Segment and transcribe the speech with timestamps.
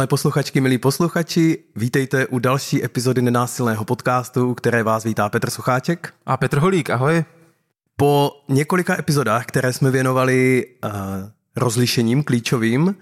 [0.00, 6.14] Milé posluchačky, milí posluchači, vítejte u další epizody nenásilného podcastu, které vás vítá Petr Sucháček.
[6.26, 7.24] A Petr Holík, ahoj.
[7.96, 10.90] Po několika epizodách, které jsme věnovali uh,
[11.56, 12.94] rozlišením klíčovým,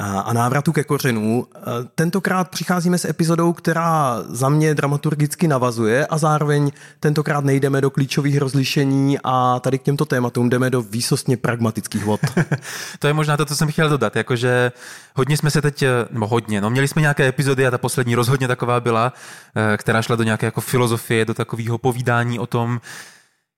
[0.00, 1.46] a návratu ke kořenů.
[1.94, 8.38] Tentokrát přicházíme s epizodou, která za mě dramaturgicky navazuje a zároveň tentokrát nejdeme do klíčových
[8.38, 12.20] rozlišení a tady k těmto tématům jdeme do výsostně pragmatických vod.
[12.98, 14.72] to je možná to, co jsem chtěl dodat, jakože
[15.14, 18.48] hodně jsme se teď, nebo hodně, no měli jsme nějaké epizody a ta poslední rozhodně
[18.48, 19.12] taková byla,
[19.56, 22.80] eh, která šla do nějaké jako filozofie, do takového povídání o tom,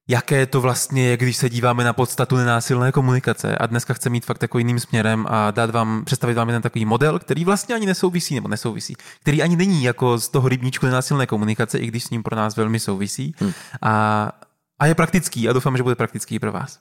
[0.09, 3.57] jaké to vlastně je, když se díváme na podstatu nenásilné komunikace.
[3.59, 6.85] A dneska chci mít fakt jako jiným směrem a dát vám, představit vám jeden takový
[6.85, 11.27] model, který vlastně ani nesouvisí, nebo nesouvisí, který ani není jako z toho rybníčku nenásilné
[11.27, 13.35] komunikace, i když s ním pro nás velmi souvisí.
[13.39, 13.53] Hmm.
[13.83, 14.33] A,
[14.79, 16.79] a je praktický a doufám, že bude praktický pro vás.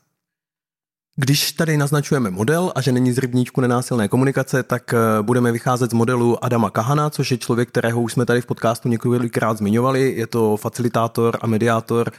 [1.15, 5.91] Když tady naznačujeme model a že není z rybníčku nenásilné komunikace, tak eh, budeme vycházet
[5.91, 10.13] z modelu Adama Kahana, což je člověk, kterého už jsme tady v podcastu několikrát zmiňovali.
[10.17, 12.11] Je to facilitátor a mediátor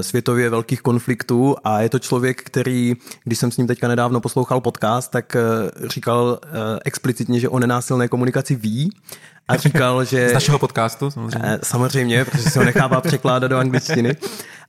[0.00, 4.60] světově velkých konfliktů a je to člověk, který, když jsem s ním teďka nedávno poslouchal
[4.60, 5.40] podcast, tak eh,
[5.88, 6.48] říkal eh,
[6.84, 8.90] explicitně, že o nenásilné komunikaci ví
[9.48, 10.28] a říkal, že...
[10.28, 11.58] Z našeho podcastu samozřejmě.
[11.62, 14.16] Samozřejmě, protože se ho nechává překládat do angličtiny.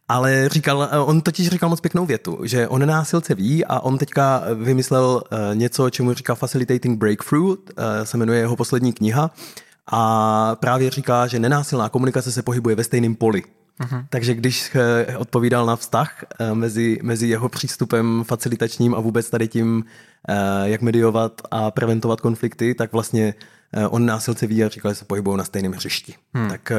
[0.08, 4.44] Ale říkal, on totiž říkal moc pěknou větu, že on násilce ví a on teďka
[4.56, 5.22] vymyslel
[5.54, 7.58] něco, čemu říká Facilitating Breakthrough,
[8.04, 9.32] se jmenuje jeho poslední kniha
[9.92, 13.44] a právě říká, že nenásilná komunikace se pohybuje ve stejném poli.
[13.82, 14.06] Mm-hmm.
[14.10, 19.48] Takže když eh, odpovídal na vztah eh, mezi, mezi jeho přístupem facilitačním a vůbec tady
[19.48, 19.84] tím,
[20.30, 23.34] eh, jak mediovat a preventovat konflikty, tak vlastně
[23.90, 26.16] on násilce ví a říkal, že se pohybují na stejném hřišti.
[26.34, 26.50] Hmm.
[26.50, 26.72] Tak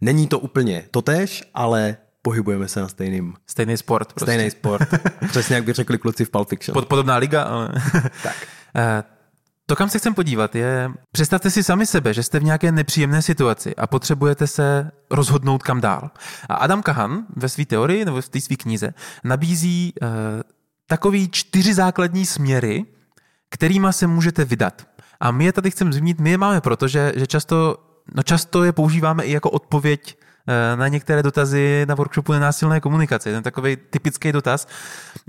[0.00, 3.34] není to úplně totéž, ale pohybujeme se na stejným...
[3.46, 4.12] Stejný sport.
[4.12, 4.32] Prostě.
[4.32, 4.88] Stejný sport.
[5.28, 6.72] Přesně jak by řekli kluci v Pulp Fiction.
[6.72, 7.72] Pod, podobná liga, ale...
[8.22, 8.36] tak.
[9.70, 13.22] To, kam se chcem podívat, je, představte si sami sebe, že jste v nějaké nepříjemné
[13.22, 16.10] situaci a potřebujete se rozhodnout kam dál.
[16.48, 18.94] A Adam Kahan ve své teorii nebo v té své knize
[19.24, 20.08] nabízí uh,
[20.86, 22.84] takový čtyři základní směry,
[23.50, 24.86] kterýma se můžete vydat.
[25.20, 27.76] A my je tady chceme zmínit, my je máme proto, že, často,
[28.14, 33.32] no často je používáme i jako odpověď eh, na některé dotazy na workshopu nenásilné komunikace.
[33.32, 34.68] Ten takový typický dotaz,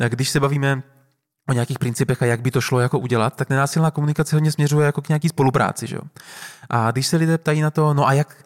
[0.10, 0.84] když se bavíme
[1.52, 4.86] o nějakých principech a jak by to šlo jako udělat, tak nenásilná komunikace hodně směřuje
[4.86, 5.88] jako k nějaký spolupráci.
[5.88, 5.98] Že?
[6.70, 8.44] A když se lidé ptají na to, no a jak,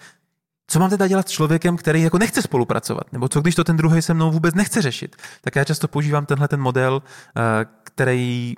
[0.68, 3.14] co mám teda dělat s člověkem, který jako nechce spolupracovat?
[3.14, 5.16] Nebo co když to ten druhý se mnou vůbec nechce řešit?
[5.42, 7.02] Tak já často používám tenhle ten model,
[7.38, 7.42] eh,
[7.84, 8.56] který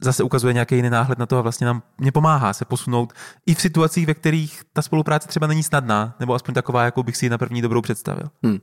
[0.00, 3.12] zase ukazuje nějaký jiný náhled na to a vlastně nám mě pomáhá se posunout
[3.46, 7.16] i v situacích, ve kterých ta spolupráce třeba není snadná, nebo aspoň taková, jakou bych
[7.16, 8.30] si ji na první dobrou představil.
[8.42, 8.58] Hmm.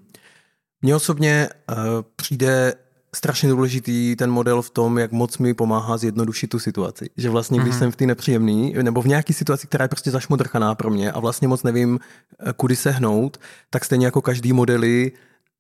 [0.81, 1.75] Mně osobně uh,
[2.15, 2.73] přijde
[3.15, 7.09] strašně důležitý ten model v tom, jak moc mi pomáhá zjednodušit tu situaci.
[7.17, 7.79] Že vlastně, když mm-hmm.
[7.79, 11.19] jsem v té nepříjemný, nebo v nějaké situaci, která je prostě zašmodrchaná pro mě a
[11.19, 11.99] vlastně moc nevím,
[12.39, 13.37] eh, kudy se hnout,
[13.69, 15.11] tak stejně jako každý modely,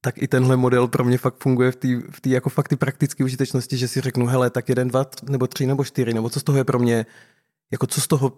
[0.01, 2.75] tak i tenhle model pro mě fakt funguje v té v tý, jako fakt ty
[2.75, 6.39] praktické užitečnosti, že si řeknu, hele, tak jeden, dva, nebo tři, nebo čtyři, nebo co
[6.39, 7.05] z toho je pro mě,
[7.71, 8.33] jako co z toho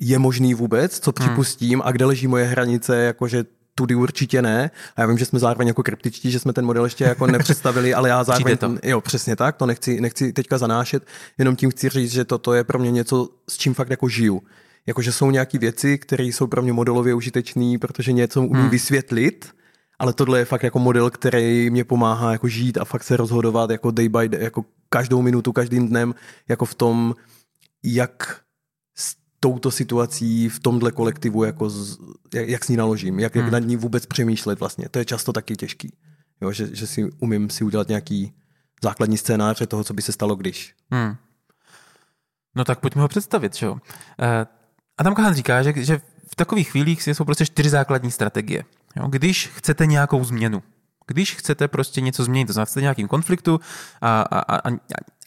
[0.00, 1.26] je možný vůbec, co mhm.
[1.26, 1.88] připustím hmm.
[1.88, 4.70] a kde leží moje hranice, jakože tudy určitě ne.
[4.96, 7.94] A já vím, že jsme zároveň jako kryptičtí, že jsme ten model ještě jako nepředstavili,
[7.94, 8.74] ale já zároveň, to.
[8.82, 11.06] jo, přesně tak, to nechci, nechci teďka zanášet,
[11.38, 14.42] jenom tím chci říct, že toto je pro mě něco, s čím fakt jako žiju.
[14.86, 18.70] Jakože jsou nějaké věci, které jsou pro mě modelově užitečné, protože něco umí hmm.
[18.70, 19.50] vysvětlit,
[19.98, 23.70] ale tohle je fakt jako model, který mě pomáhá jako žít a fakt se rozhodovat
[23.70, 26.14] jako day by day, jako každou minutu, každým dnem,
[26.48, 27.14] jako v tom,
[27.82, 28.41] jak
[29.42, 31.98] touto situací v tomhle kolektivu, jako z,
[32.34, 33.44] jak, jak s ní naložím, jak, hmm.
[33.44, 34.88] jak nad ní vůbec přemýšlet vlastně.
[34.88, 35.92] To je často taky těžký.
[36.40, 38.32] Jo, že, že si umím si udělat nějaký
[38.82, 40.74] základní scénáře toho, co by se stalo, když.
[40.90, 41.16] Hmm.
[42.54, 43.72] No tak pojďme ho představit, čo?
[43.72, 43.78] Uh,
[44.98, 48.64] Adam Kahan říká, že, že v takových chvílích jsou prostě čtyři základní strategie.
[48.96, 49.08] Jo?
[49.08, 50.62] Když chcete nějakou změnu,
[51.06, 53.60] když chcete prostě něco změnit, to znamená, jste nějakým konfliktu
[54.00, 54.70] a, a, a,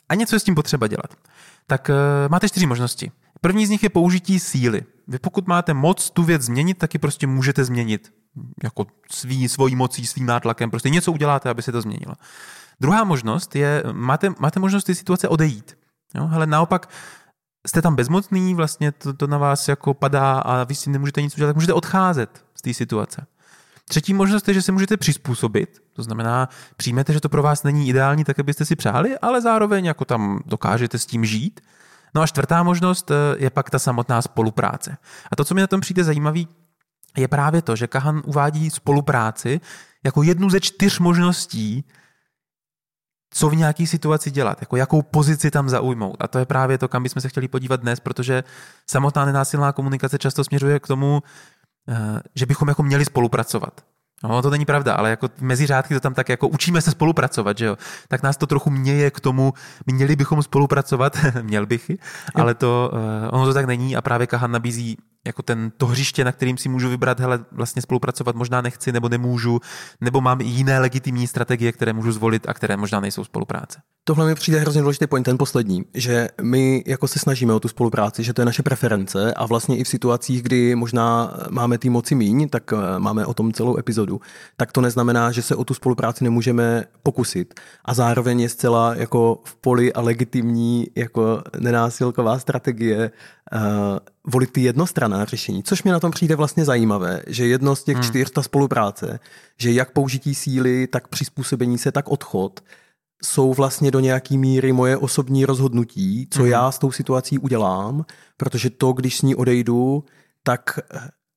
[0.09, 1.15] a něco je s tím potřeba dělat,
[1.67, 3.11] tak uh, máte čtyři možnosti.
[3.45, 4.83] První z nich je použití síly.
[5.07, 8.13] Vy pokud máte moc tu věc změnit, tak ji prostě můžete změnit.
[8.63, 10.69] Jako svý, svojí mocí, svým nátlakem.
[10.69, 12.13] Prostě něco uděláte, aby se to změnilo.
[12.81, 15.77] Druhá možnost je, máte, máte možnost ty situace odejít.
[16.15, 16.27] Jo?
[16.27, 16.89] Hele, naopak,
[17.67, 21.33] jste tam bezmocný, vlastně to, to na vás jako padá a vy si nemůžete nic
[21.35, 23.25] udělat, tak můžete odcházet z té situace.
[23.87, 27.89] Třetí možnost je, že se můžete přizpůsobit, to znamená, přijmete, že to pro vás není
[27.89, 31.61] ideální tak, abyste si přáli, ale zároveň jako tam dokážete s tím žít
[32.15, 34.97] No a čtvrtá možnost eh, je pak ta samotná spolupráce.
[35.31, 36.47] A to, co mi na tom přijde zajímavý,
[37.17, 39.61] je právě to, že Kahan uvádí spolupráci
[40.03, 41.85] jako jednu ze čtyř možností,
[43.29, 46.17] co v nějaké situaci dělat, jako jakou pozici tam zaujmout.
[46.19, 48.43] A to je právě to, kam bychom se chtěli podívat dnes, protože
[48.89, 51.23] samotná nenásilná komunikace často směřuje k tomu,
[51.89, 53.81] eh, že bychom jako měli spolupracovat.
[54.23, 57.57] No, to není pravda, ale jako mezi řádky to tam tak jako učíme se spolupracovat,
[57.57, 57.77] že jo?
[58.07, 59.53] Tak nás to trochu měje k tomu,
[59.85, 61.91] měli bychom spolupracovat, měl bych,
[62.35, 62.99] ale to, uh,
[63.31, 66.69] ono to tak není a právě Kahan nabízí jako ten, to hřiště, na kterým si
[66.69, 69.59] můžu vybrat, hele, vlastně spolupracovat možná nechci nebo nemůžu,
[70.01, 73.79] nebo mám jiné legitimní strategie, které můžu zvolit a které možná nejsou spolupráce.
[74.07, 77.67] Tohle mi přijde hrozně důležitý point, ten poslední, že my jako se snažíme o tu
[77.67, 81.89] spolupráci, že to je naše preference a vlastně i v situacích, kdy možná máme tý
[81.89, 84.21] moci míň, tak eh, máme o tom celou epizodu,
[84.57, 87.59] tak to neznamená, že se o tu spolupráci nemůžeme pokusit.
[87.85, 93.11] A zároveň je zcela jako v poli a legitimní jako nenásilková strategie
[93.53, 93.59] uh,
[94.27, 97.95] volit ty jednostranná řešení, což mě na tom přijde vlastně zajímavé, že jedno z těch
[97.95, 98.03] hmm.
[98.03, 99.19] čtyř ta spolupráce,
[99.57, 102.61] že jak použití síly, tak přizpůsobení se, tak odchod,
[103.23, 106.47] jsou vlastně do nějaký míry moje osobní rozhodnutí, co mm.
[106.47, 108.05] já s tou situací udělám,
[108.37, 110.03] protože to, když s ní odejdu,
[110.43, 110.79] tak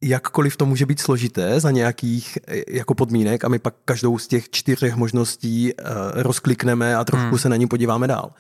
[0.03, 2.39] jakkoliv to může být složité za nějakých
[2.69, 7.39] jako podmínek a my pak každou z těch čtyřech možností uh, rozklikneme a trošku mm.
[7.39, 8.33] se na ní podíváme dál,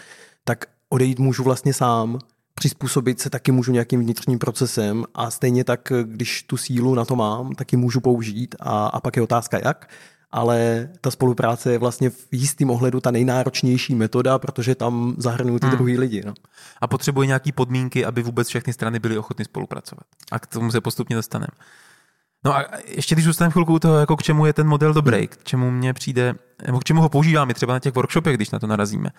[0.44, 2.18] tak odejít můžu vlastně sám,
[2.58, 7.16] přizpůsobit se taky můžu nějakým vnitřním procesem a stejně tak, když tu sílu na to
[7.16, 9.88] mám, taky můžu použít a, a pak je otázka jak
[10.30, 15.66] ale ta spolupráce je vlastně v jistým ohledu ta nejnáročnější metoda, protože tam zahrnují ty
[15.66, 15.76] hmm.
[15.76, 16.22] druhý lidi.
[16.26, 16.34] No.
[16.80, 20.04] A potřebuje nějaké podmínky, aby vůbec všechny strany byly ochotny spolupracovat.
[20.32, 21.50] A k tomu se postupně dostaneme.
[22.44, 25.28] No a ještě když zůstaneme chvilku u toho, jako k čemu je ten model dobrý,
[25.28, 26.34] k čemu mě přijde,
[26.66, 29.10] nebo k čemu ho používáme třeba na těch workshopech, když na to narazíme,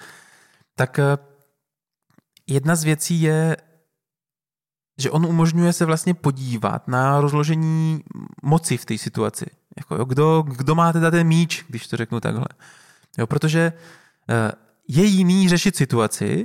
[0.76, 1.18] tak eh,
[2.50, 3.58] jedna z věcí je,
[5.00, 8.04] že on umožňuje se vlastně podívat na rozložení
[8.44, 9.46] moci v té situaci.
[9.78, 12.46] Jako, jo, kdo, kdo má teda ten míč, když to řeknu takhle.
[13.18, 14.36] Jo, protože uh,
[14.88, 16.44] je jiný řešit situaci,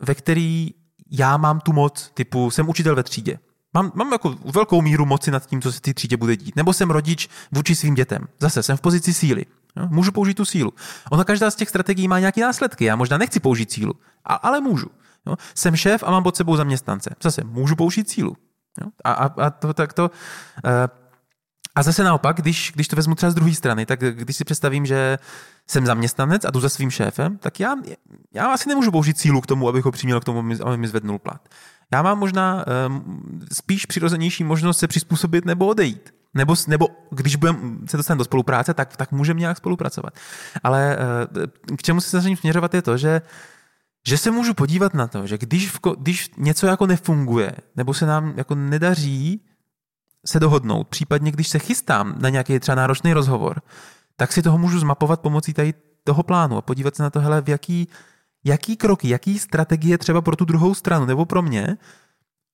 [0.00, 0.74] ve který
[1.10, 3.38] já mám tu moc, typu jsem učitel ve třídě.
[3.74, 6.56] Mám, mám jako velkou míru moci nad tím, co se ty třídě bude dít.
[6.56, 8.28] Nebo jsem rodič vůči svým dětem.
[8.40, 9.46] Zase jsem v pozici síly.
[9.76, 9.88] Jo?
[9.90, 10.72] Můžu použít tu sílu.
[11.10, 12.84] Ona každá z těch strategií má nějaké následky.
[12.84, 14.86] Já možná nechci použít sílu, a, ale můžu.
[15.26, 15.36] Jo?
[15.54, 17.14] Jsem šéf a mám pod sebou zaměstnance.
[17.22, 18.36] Zase můžu použít sílu.
[18.80, 18.90] Jo?
[19.04, 20.10] A, a, a to takto.
[20.64, 20.70] Uh,
[21.74, 24.86] a zase naopak, když, když to vezmu třeba z druhé strany, tak když si představím,
[24.86, 25.18] že
[25.66, 27.74] jsem zaměstnanec a jdu za svým šéfem, tak já,
[28.34, 31.18] já asi nemůžu použít sílu k tomu, abych ho přiměl k tomu, aby mi zvednul
[31.18, 31.48] plat.
[31.92, 36.14] Já mám možná um, spíš přirozenější možnost se přizpůsobit nebo odejít.
[36.34, 40.14] Nebo, nebo když budeme se dostat do spolupráce, tak, tak můžeme nějak spolupracovat.
[40.62, 40.98] Ale
[41.68, 43.22] uh, k čemu se snažím směřovat je to, že
[44.06, 48.34] že se můžu podívat na to, že když, když něco jako nefunguje, nebo se nám
[48.36, 49.40] jako nedaří
[50.26, 53.62] se dohodnout, případně když se chystám na nějaký třeba náročný rozhovor,
[54.16, 55.74] tak si toho můžu zmapovat pomocí tady
[56.04, 57.88] toho plánu a podívat se na to, hele, v jaký,
[58.44, 61.76] jaký kroky, jaký strategie třeba pro tu druhou stranu nebo pro mě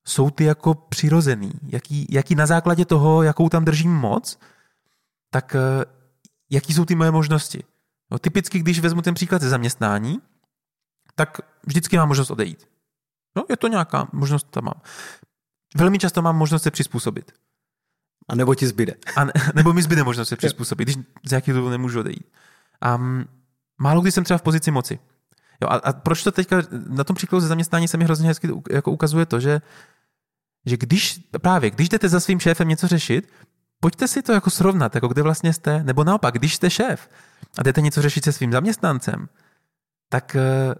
[0.08, 4.38] jsou ty jako přirozený, jaký, jaký na základě toho, jakou tam držím moc,
[5.30, 5.84] tak eh,
[6.50, 7.64] jaký jsou ty moje možnosti.
[8.10, 10.18] No, typicky, když vezmu ten příklad ze zaměstnání,
[11.14, 12.68] tak vždycky mám možnost odejít.
[13.36, 14.80] No, je to nějaká možnost, tam mám.
[15.76, 17.32] Velmi často mám možnost se přizpůsobit.
[18.28, 18.94] A nebo ti zbyde.
[19.16, 22.32] A ne, nebo mi zbyde možnost se přizpůsobit, když z nějakých důvodů nemůžu odejít.
[22.80, 22.98] A
[23.78, 24.98] málo kdy jsem třeba v pozici moci.
[25.62, 28.48] Jo, a, a proč to teďka na tom příkladu ze zaměstnání se mi hrozně hezky
[28.70, 29.60] jako ukazuje to, že,
[30.68, 33.32] že když právě, když jdete za svým šéfem něco řešit,
[33.80, 37.10] pojďte si to jako srovnat, jako kde vlastně jste, nebo naopak, když jste šéf
[37.58, 39.28] a jdete něco řešit se svým zaměstnancem,
[40.08, 40.74] tak uh,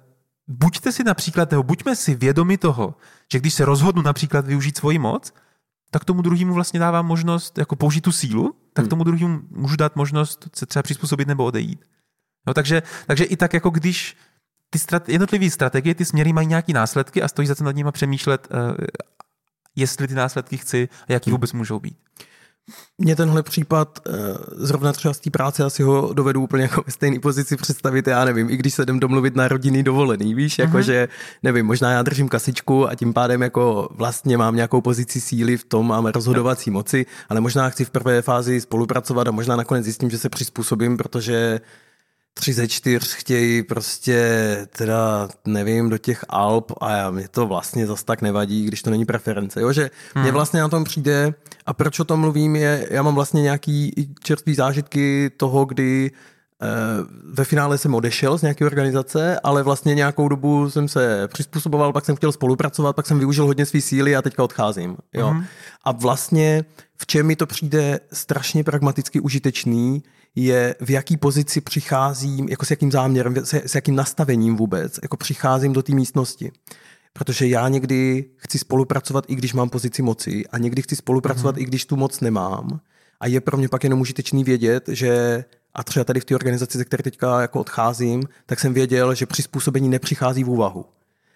[0.49, 2.95] buďte si například, nebo buďme si vědomi toho,
[3.33, 5.33] že když se rozhodnu například využít svoji moc,
[5.91, 8.91] tak tomu druhému vlastně dávám možnost jako použít tu sílu, tak hmm.
[8.91, 11.85] tomu druhému můžu dát možnost se třeba přizpůsobit nebo odejít.
[12.47, 14.17] No, takže, takže i tak, jako když
[14.71, 17.93] ty strat, jednotlivé strategie, ty směry mají nějaké následky a stojí za to nad nimi
[17.93, 18.85] přemýšlet, uh,
[19.77, 21.35] jestli ty následky chci a jaký hmm.
[21.35, 21.97] vůbec můžou být.
[22.99, 24.13] Mě tenhle případ eh,
[24.53, 28.25] zrovna třeba z té práce asi ho dovedu úplně jako ve stejné pozici představit, já
[28.25, 31.09] nevím, i když se jdem domluvit na rodinný dovolený, víš, jakože,
[31.43, 35.65] nevím, možná já držím kasičku a tím pádem jako vlastně mám nějakou pozici síly v
[35.65, 40.11] tom, mám rozhodovací moci, ale možná chci v prvé fázi spolupracovat a možná nakonec zjistím,
[40.11, 41.61] že se přizpůsobím, protože
[42.39, 44.19] tři ze čtyř chtějí prostě
[44.77, 48.91] teda, nevím, do těch Alp a já, mě to vlastně zas tak nevadí, když to
[48.91, 49.61] není preference.
[49.61, 50.23] Jo, že hmm.
[50.23, 51.35] mě vlastně na tom přijde
[51.67, 56.11] a proč o tom mluvím je, já mám vlastně nějaký čerstvý zážitky toho, kdy
[57.33, 62.05] ve finále jsem odešel z nějaké organizace, ale vlastně nějakou dobu jsem se přizpůsoboval, pak
[62.05, 64.97] jsem chtěl spolupracovat, pak jsem využil hodně své síly a teďka odcházím.
[65.13, 65.33] Jo.
[65.33, 65.45] Mm.
[65.85, 66.65] A vlastně
[66.97, 70.03] v čem mi to přijde strašně pragmaticky užitečný,
[70.37, 75.17] je v jaký pozici přicházím, jako s jakým záměrem, s, s jakým nastavením vůbec, jako
[75.17, 76.53] přicházím do té místnosti.
[77.13, 81.63] Protože já někdy chci spolupracovat, i když mám pozici moci, a někdy chci spolupracovat, mm.
[81.63, 82.81] i když tu moc nemám.
[83.21, 85.45] A je pro mě pak jenom užitečný vědět, že
[85.75, 89.27] a třeba tady v té organizaci, ze které teďka jako odcházím, tak jsem věděl, že
[89.27, 90.85] přizpůsobení nepřichází v úvahu.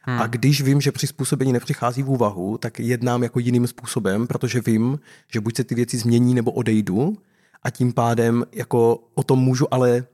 [0.03, 0.21] Hmm.
[0.21, 4.99] A když vím, že přizpůsobení nepřichází v úvahu, tak jednám jako jiným způsobem, protože vím,
[5.33, 7.17] že buď se ty věci změní nebo odejdu
[7.63, 10.05] a tím pádem jako o tom můžu ale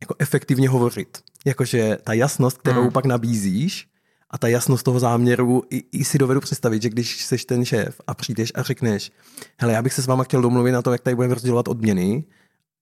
[0.00, 1.18] jako efektivně hovořit.
[1.44, 2.92] Jakože ta jasnost, kterou hmm.
[2.92, 3.88] pak nabízíš
[4.30, 8.00] a ta jasnost toho záměru, i, i si dovedu představit, že když jsi ten šéf
[8.06, 9.12] a přijdeš a řekneš,
[9.58, 12.24] hele, já bych se s váma chtěl domluvit na tom, jak tady budeme rozdělovat odměny,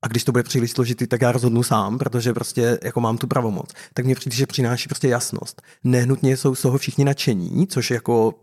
[0.03, 3.27] a když to bude příliš složitý, tak já rozhodnu sám, protože prostě jako mám tu
[3.27, 3.71] pravomoc.
[3.95, 5.63] Tak mě přijde, že přináší prostě jasnost.
[5.85, 8.35] Nehnutně jsou z toho všichni nadšení, což jako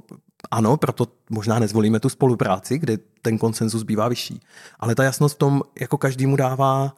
[0.52, 4.42] ano, proto možná nezvolíme tu spolupráci, kde ten konsenzus bývá vyšší.
[4.80, 6.94] Ale ta jasnost v tom jako každému dává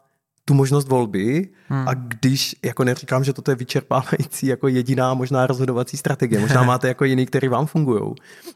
[0.46, 1.88] tu možnost volby hmm.
[1.88, 6.88] a když, jako neříkám, že toto je vyčerpávající jako jediná možná rozhodovací strategie, možná máte
[6.88, 8.16] jako jiný, který vám fungují.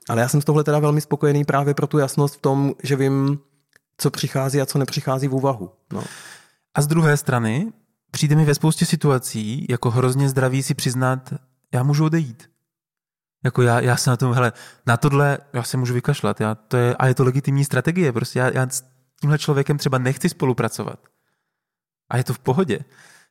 [0.10, 2.96] Ale já jsem z tohle teda velmi spokojený právě pro tu jasnost v tom, že
[2.96, 3.40] vím,
[3.98, 5.72] co přichází a co nepřichází v úvahu.
[5.94, 6.04] No.
[6.76, 7.72] A z druhé strany
[8.12, 11.34] přijde mi ve spoustě situací jako hrozně zdravý si přiznat,
[11.74, 12.50] já můžu odejít.
[13.46, 14.54] Jako já, já se na tom, hele,
[14.86, 16.42] na tohle já se můžu vykašlat.
[16.42, 18.12] Já, to je, a je to legitimní strategie.
[18.12, 18.84] Prostě já, já s
[19.22, 21.00] tímhle člověkem třeba nechci spolupracovat.
[22.10, 22.80] A je to v pohodě.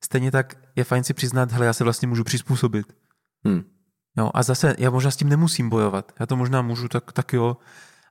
[0.04, 2.86] Stejně tak je fajn si přiznat, hele, já se vlastně můžu přizpůsobit.
[3.44, 3.64] Hmm.
[4.18, 6.12] Jo, a zase já možná s tím nemusím bojovat.
[6.20, 7.56] Já to možná můžu, tak, tak jo,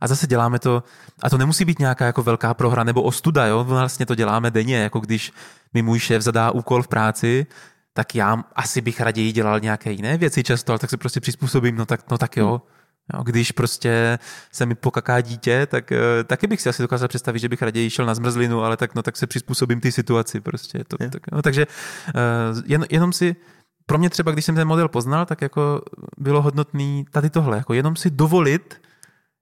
[0.02, 0.84] a zase děláme to,
[1.22, 3.64] a to nemusí být nějaká jako velká prohra nebo ostuda, jo?
[3.64, 5.32] vlastně to děláme denně, jako když
[5.74, 7.46] mi můj šéf zadá úkol v práci,
[7.94, 11.76] tak já asi bych raději dělal nějaké jiné věci často, ale tak se prostě přizpůsobím,
[11.76, 12.62] no tak, no tak jo.
[13.14, 14.20] jo když prostě
[14.52, 17.90] se mi pokaká dítě, tak uh, taky bych si asi dokázal představit, že bych raději
[17.90, 20.42] šel na zmrzlinu, ale tak, no, tak se přizpůsobím té situaci.
[20.42, 20.84] Prostě.
[20.88, 23.36] To, tak, no, takže uh, jen, jenom si
[23.86, 25.82] pro mě třeba, když jsem ten model poznal, tak jako
[26.18, 28.82] bylo hodnotný tady tohle, jako jenom si dovolit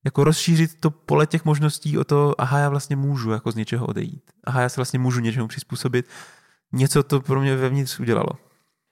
[0.05, 3.85] jako rozšířit to pole těch možností o to, aha, já vlastně můžu jako z něčeho
[3.85, 4.23] odejít.
[4.43, 6.05] Aha, já se vlastně můžu něčemu přizpůsobit.
[6.73, 8.29] Něco to pro mě vevnitř udělalo.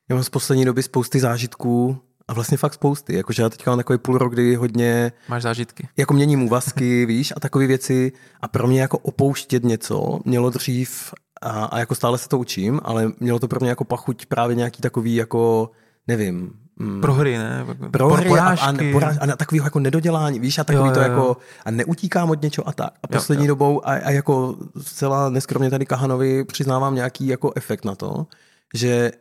[0.09, 3.15] Já mám z poslední doby spousty zážitků a vlastně fakt spousty.
[3.15, 5.12] Jakože já teďka mám takový půl rok, kdy hodně...
[5.29, 5.88] Máš zážitky.
[5.98, 8.12] Jako měním úvazky, víš, a takové věci.
[8.41, 12.81] A pro mě jako opouštět něco mělo dřív, a, a jako stále se to učím,
[12.83, 15.71] ale mělo to pro mě jako pachuť právě nějaký takový jako,
[16.07, 17.01] nevím, Mm.
[17.01, 17.65] Prohry, ne?
[17.91, 21.12] Prohry a, a, poráž, a takového jako nedodělání, víš, a takový jo, to jo, jo.
[21.12, 22.93] jako, a neutíkám od něčeho a tak.
[23.03, 23.55] A poslední jo, jo.
[23.55, 28.27] dobou, a, a jako zcela neskromně tady Kahanovi přiznávám nějaký jako efekt na to,
[28.74, 29.12] že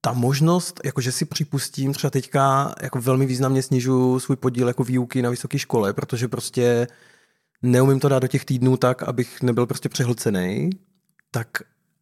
[0.00, 4.84] ta možnost, jako že si připustím, třeba teďka jako velmi významně snižu svůj podíl jako
[4.84, 6.86] výuky na vysoké škole, protože prostě
[7.62, 10.70] neumím to dát do těch týdnů tak, abych nebyl prostě přehlcený,
[11.30, 11.48] tak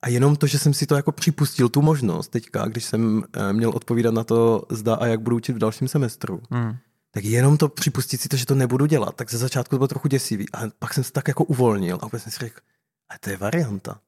[0.02, 3.52] a jenom to, že jsem si to jako připustil, tu možnost teďka, když jsem eh,
[3.52, 6.76] měl odpovídat na to, zda a jak budu učit v dalším semestru, mm.
[7.10, 9.88] tak jenom to připustit si to, že to nebudu dělat, tak ze začátku to bylo
[9.88, 10.46] trochu děsivý.
[10.52, 12.60] A pak jsem se tak jako uvolnil a opět jsem si řekl,
[13.08, 14.00] a to je varianta.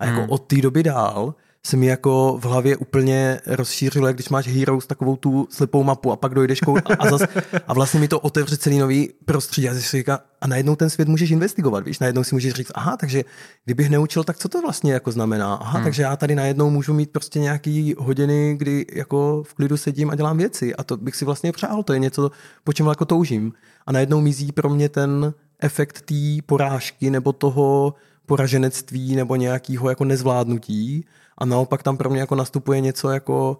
[0.00, 0.30] A jako mm.
[0.30, 1.34] od té doby dál
[1.66, 6.12] se mi jako v hlavě úplně rozšířilo, jak když máš Heroes takovou tu slepou mapu
[6.12, 7.22] a pak dojdeš kou, a, a, zas,
[7.66, 11.08] a vlastně mi to otevře celý nový prostředí a si říká, a najednou ten svět
[11.08, 13.24] můžeš investigovat, víš, najednou si můžeš říct, aha, takže
[13.64, 15.54] kdybych neučil, tak co to vlastně jako znamená?
[15.54, 15.84] Aha, hmm.
[15.84, 20.14] takže já tady najednou můžu mít prostě nějaký hodiny, kdy jako v klidu sedím a
[20.14, 22.30] dělám věci a to bych si vlastně přál, to je něco,
[22.64, 23.52] po čem jako toužím.
[23.86, 26.14] A najednou mizí pro mě ten efekt té
[26.46, 27.94] porážky nebo toho
[28.28, 31.04] poraženectví nebo nějakého jako nezvládnutí
[31.38, 33.58] a naopak tam pro mě jako nastupuje něco jako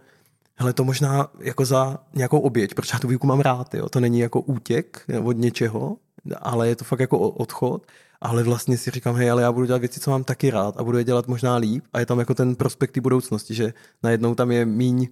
[0.56, 3.88] hele, to možná jako za nějakou oběť, protože já tu výuku mám rád, jo.
[3.88, 5.96] to není jako útěk od něčeho,
[6.42, 7.87] ale je to fakt jako odchod,
[8.20, 10.84] ale vlastně si říkám, hej, ale já budu dělat věci, co mám taky rád a
[10.84, 13.72] budu je dělat možná líp a je tam jako ten prospekt budoucnosti, že
[14.02, 15.08] najednou tam je míň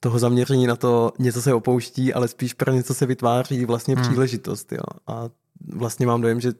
[0.00, 4.04] toho zaměření na to, něco se opouští, ale spíš pro něco se vytváří vlastně hmm.
[4.04, 4.84] příležitost, jo.
[5.06, 5.28] A
[5.74, 6.52] vlastně mám dojem, že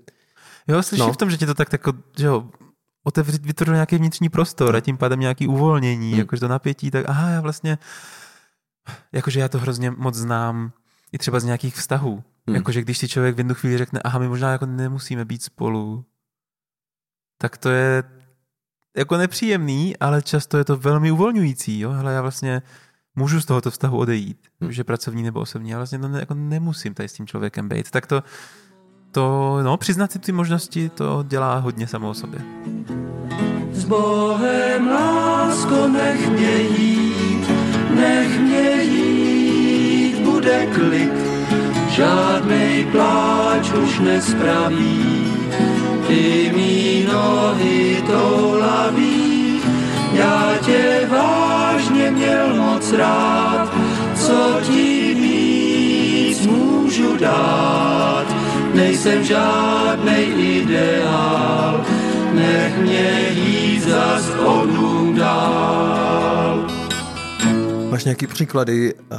[0.69, 1.13] Jo, slyším no.
[1.13, 2.51] v tom, že ti to tak jako, že jo,
[3.05, 6.19] otevřít, vytvořil nějaký vnitřní prostor a tím pádem nějaký uvolnění, hmm.
[6.19, 7.79] jakože to napětí, tak aha, já vlastně,
[9.13, 10.73] jakože já to hrozně moc znám
[11.13, 12.25] i třeba z nějakých vztahů.
[12.47, 12.57] Hmm.
[12.57, 16.05] Jakože když si člověk v jednu chvíli řekne, aha, my možná jako nemusíme být spolu,
[17.39, 18.03] tak to je
[18.97, 21.81] jako nepříjemný, ale často je to velmi uvolňující.
[21.81, 21.91] Jo?
[21.91, 22.63] Hele, já vlastně
[23.15, 24.73] můžu z tohoto vztahu odejít, hmm.
[24.73, 27.91] že pracovní nebo osobní, ale vlastně to ne, jako nemusím tady s tím člověkem být.
[27.91, 28.23] Tak to,
[29.15, 32.41] to, no, přiznat si ty možnosti, to dělá hodně samo o sobě.
[33.73, 37.51] S Bohem lásko nech mě jít,
[37.95, 41.13] nech mě jít, bude klid,
[41.89, 45.33] žádnej pláč už nespraví.
[46.07, 49.61] Ty mý nohy toulaví,
[50.13, 53.75] já tě vážně měl moc rád,
[54.15, 58.24] co ti víc můžu dát.
[58.85, 60.25] Nejsem žádnej
[60.61, 61.85] ideál,
[62.35, 66.69] nech mě jít zas odům dál.
[67.91, 69.17] Máš nějaký příklady, eh,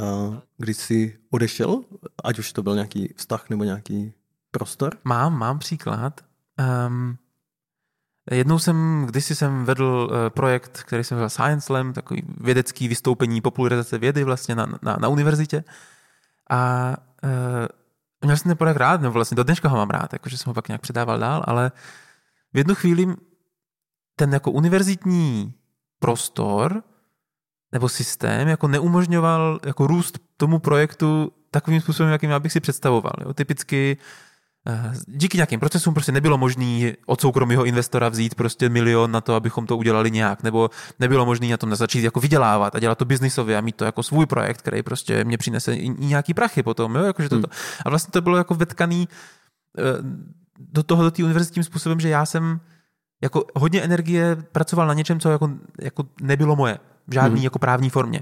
[0.58, 1.82] kdy jsi odešel,
[2.24, 4.12] ať už to byl nějaký vztah nebo nějaký
[4.50, 4.96] prostor?
[5.04, 6.20] Mám, mám příklad.
[6.86, 7.16] Um,
[8.30, 13.40] jednou jsem, kdysi jsem vedl uh, projekt, který jsem vzal Science Slam, takový vědecký vystoupení,
[13.40, 15.64] popularizace vědy vlastně na, na, na univerzitě.
[16.50, 16.94] A
[17.24, 17.85] uh,
[18.26, 20.54] měl jsem ten projekt rád, nebo vlastně do dneška ho mám rád, jakože jsem ho
[20.54, 21.72] pak nějak předával dál, ale
[22.52, 23.14] v jednu chvíli
[24.16, 25.54] ten jako univerzitní
[25.98, 26.82] prostor
[27.72, 33.12] nebo systém jako neumožňoval jako růst tomu projektu takovým způsobem, jakým já bych si představoval.
[33.20, 33.34] Jo.
[33.34, 33.96] Typicky
[35.06, 39.66] díky nějakým procesům prostě nebylo možné od soukromého investora vzít prostě milion na to, abychom
[39.66, 40.70] to udělali nějak, nebo
[41.00, 44.02] nebylo možné na tom začít jako vydělávat a dělat to biznisově a mít to jako
[44.02, 47.48] svůj projekt, který prostě mě přinese i nějaký prachy potom, jo, jakože toto.
[47.50, 47.82] Hmm.
[47.84, 49.08] A vlastně to bylo jako vetkaný
[49.78, 49.82] eh,
[50.58, 52.60] do toho, do té univerzity tím způsobem, že já jsem
[53.22, 57.44] jako hodně energie pracoval na něčem, co jako, jako nebylo moje v žádný hmm.
[57.44, 58.20] jako právní formě.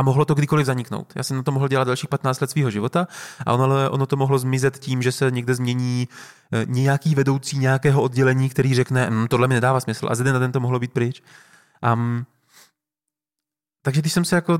[0.00, 1.12] A mohlo to kdykoliv zaniknout.
[1.16, 3.08] Já jsem na to mohl dělat dalších 15 let svého života
[3.46, 6.08] a ono, ono to mohlo zmizet tím, že se někde změní
[6.52, 10.08] eh, nějaký vedoucí nějakého oddělení, který řekne, hm, tohle mi nedává smysl.
[10.10, 11.22] A ze den na den to mohlo být pryč.
[11.92, 12.26] Um,
[13.82, 14.58] takže když jsem se jako,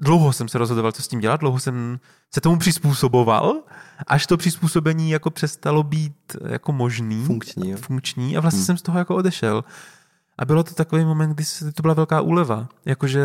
[0.00, 2.00] dlouho jsem se rozhodoval, co s tím dělat, dlouho jsem
[2.34, 3.62] se tomu přizpůsoboval,
[4.06, 7.24] až to přizpůsobení jako přestalo být jako možný.
[7.24, 7.70] Funkční.
[7.70, 7.76] Jo.
[7.76, 8.66] Funkční a vlastně hmm.
[8.66, 9.64] jsem z toho jako odešel.
[10.38, 11.44] A bylo to takový moment, kdy
[11.74, 12.68] to byla velká úleva.
[12.84, 13.24] Jakože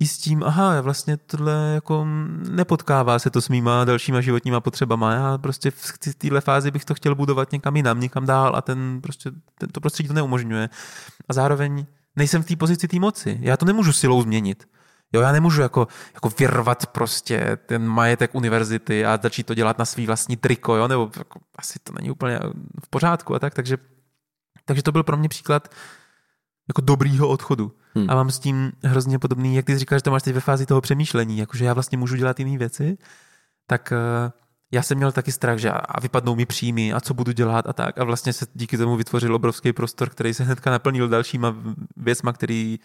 [0.00, 2.06] i s tím, aha, vlastně tohle jako
[2.50, 5.12] nepotkává se to s mýma dalšíma životníma potřebama.
[5.12, 9.00] Já prostě v téhle fázi bych to chtěl budovat někam jinam, někam dál a ten
[9.02, 10.68] prostě, ten, to prostředí to neumožňuje.
[11.28, 13.38] A zároveň nejsem v té pozici té moci.
[13.40, 14.68] Já to nemůžu silou změnit.
[15.12, 19.84] Jo, já nemůžu jako, jako vyrvat prostě ten majetek univerzity a začít to dělat na
[19.84, 22.40] svý vlastní triko, jo, nebo jako, asi to není úplně
[22.84, 23.78] v pořádku a tak, takže,
[24.64, 25.68] takže to byl pro mě příklad
[26.68, 27.72] jako dobrýho odchodu.
[27.94, 28.10] Hmm.
[28.10, 30.66] A mám s tím hrozně podobný, jak ty říkáš, že to máš teď ve fázi
[30.66, 32.98] toho přemýšlení, jakože já vlastně můžu dělat jiné věci,
[33.66, 34.30] tak uh,
[34.72, 37.72] já jsem měl taky strach, že a vypadnou mi příjmy a co budu dělat a
[37.72, 37.98] tak.
[37.98, 41.56] A vlastně se díky tomu vytvořil obrovský prostor, který se hnedka naplnil dalšíma
[41.96, 42.78] věcma, který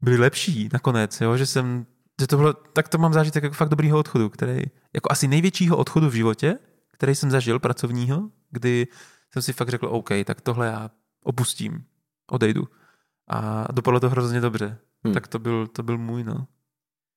[0.00, 1.36] byly lepší nakonec, jo?
[1.36, 1.86] že jsem,
[2.20, 4.62] že to bylo, tak to mám zážitek jako fakt dobrýho odchodu, který,
[4.94, 6.58] jako asi největšího odchodu v životě,
[6.92, 8.86] který jsem zažil pracovního, kdy
[9.32, 10.90] jsem si fakt řekl, OK, tak tohle já
[11.24, 11.84] opustím,
[12.30, 12.68] odejdu.
[13.28, 14.78] A dopadlo to hrozně dobře.
[15.04, 15.14] Hmm.
[15.14, 16.46] Tak to byl, to byl můj, no.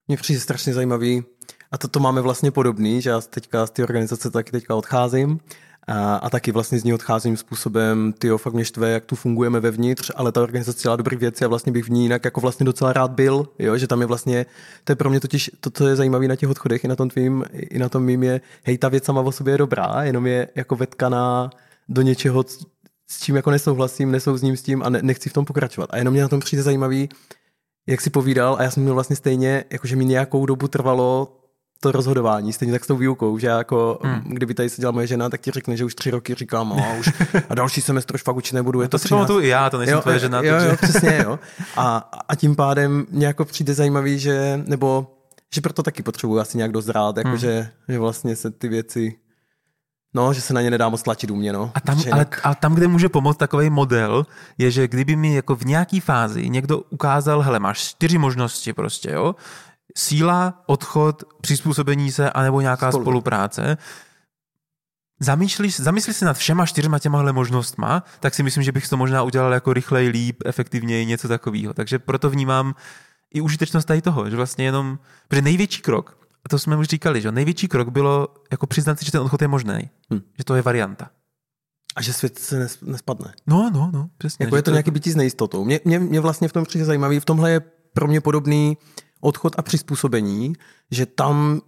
[0.08, 1.24] Mně přijde strašně zajímavý,
[1.72, 5.40] a to, to máme vlastně podobný, že já teďka z té organizace taky teďka odcházím
[5.88, 9.60] a, a taky vlastně z ní odcházím způsobem, ty fakt mě štve, jak tu fungujeme
[9.60, 12.66] vevnitř, ale ta organizace dělá dobrý věci a vlastně bych v ní jinak jako vlastně
[12.66, 14.46] docela rád byl, jo, že tam je vlastně,
[14.84, 17.10] to je pro mě totiž to, co je zajímavé na těch odchodech i na tom
[17.10, 20.28] tvým, i na tom mým je, hej, ta věc sama o sobě je dobrá, jenom
[20.28, 21.50] je jako vetkaná
[21.90, 22.46] do něčeho,
[23.08, 25.90] s čím jako nesouhlasím, nesouzním s tím a ne, nechci v tom pokračovat.
[25.94, 27.10] A jenom mě na tom přijde zajímavý,
[27.88, 31.42] jak si povídal, a já jsem měl vlastně stejně, jakože mi nějakou dobu trvalo
[31.80, 34.22] to rozhodování, stejně tak s tou výukou, že jako, hmm.
[34.26, 37.10] kdyby tady seděla moje žena, tak ti řekne, že už tři roky říkám, a už
[37.50, 38.82] a další semestr už fakt učit nebudu.
[38.82, 40.42] Je to, to si pamatuju i já, to nejsem jo, tvoje žena.
[40.42, 40.68] Jo, takže...
[40.68, 41.40] jo, přesně, jo.
[41.78, 45.08] A, a tím pádem mě jako přijde zajímavý, že, nebo
[45.54, 47.38] že proto taky potřebuji asi nějak dozrát, jako hmm.
[47.38, 49.16] že, že vlastně se ty věci
[50.16, 51.72] No, že se na ně nedá moc tlačit u mě, no.
[51.76, 54.26] A tam, ale, a tam, kde může pomoct takový model,
[54.58, 59.12] je, že kdyby mi jako v nějaký fázi někdo ukázal, hele, máš čtyři možnosti prostě,
[59.12, 59.36] jo,
[59.98, 63.04] síla, odchod, přizpůsobení se, anebo nějaká Spolu.
[63.04, 63.78] spolupráce,
[65.20, 69.24] Zamýšlíš, zamyslí se nad všema čtyřma těmahle možnostma, tak si myslím, že bych to možná
[69.24, 71.74] udělal jako rychleji, líp, efektivněji, něco takového.
[71.74, 72.76] Takže proto vnímám
[73.34, 77.32] i užitečnost tady toho, že vlastně jenom, protože největší krok, to jsme už říkali, že
[77.32, 80.22] největší krok bylo jako přiznat si, že ten odchod je možný, hm.
[80.38, 81.10] že to je varianta.
[81.96, 83.34] A že svět se nespadne.
[83.48, 84.46] No, no, no, přesně.
[84.46, 85.66] Jako je to, to nějaký bytí s nejistotou.
[85.66, 87.62] Mě, mě, mě vlastně v tom přijde zajímavý, v tomhle je
[87.94, 88.78] pro mě podobný
[89.22, 90.54] odchod a přizpůsobení,
[90.92, 91.62] že tam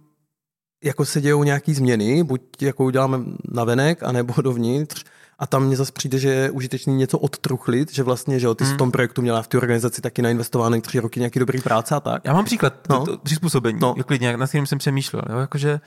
[0.84, 3.18] jako se dějou nějaký změny, buď jako uděláme
[3.52, 5.04] navenek, anebo dovnitř,
[5.38, 8.64] a tam mně zase přijde, že je užitečný něco odtruchlit, že vlastně, že jo, ty
[8.64, 8.74] hmm.
[8.74, 12.00] v tom projektu měla v té organizaci taky nainvestovány tři roky nějaký dobrý práce a
[12.00, 12.22] tak.
[12.24, 13.04] Já mám příklad no.
[13.04, 13.94] to, to, přizpůsobení, no.
[13.94, 15.22] klidně, na kterým jsem přemýšlel.
[15.30, 15.38] Jo?
[15.38, 15.80] Jakože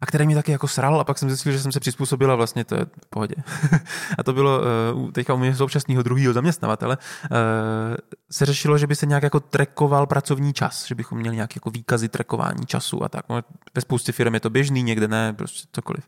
[0.00, 2.34] a který mě taky jako sral a pak jsem zjistil, že jsem se přizpůsobil a
[2.34, 3.34] vlastně to je v pohodě.
[4.18, 4.60] a to bylo
[4.94, 6.98] uh, teďka u mě současného druhého zaměstnavatele,
[7.30, 7.36] uh,
[8.30, 11.70] se řešilo, že by se nějak jako trekoval pracovní čas, že bychom měli nějaké jako
[11.70, 13.24] výkazy trekování času a tak.
[13.28, 13.40] No,
[13.74, 16.04] ve spoustě firm je to běžný, někde ne, prostě cokoliv.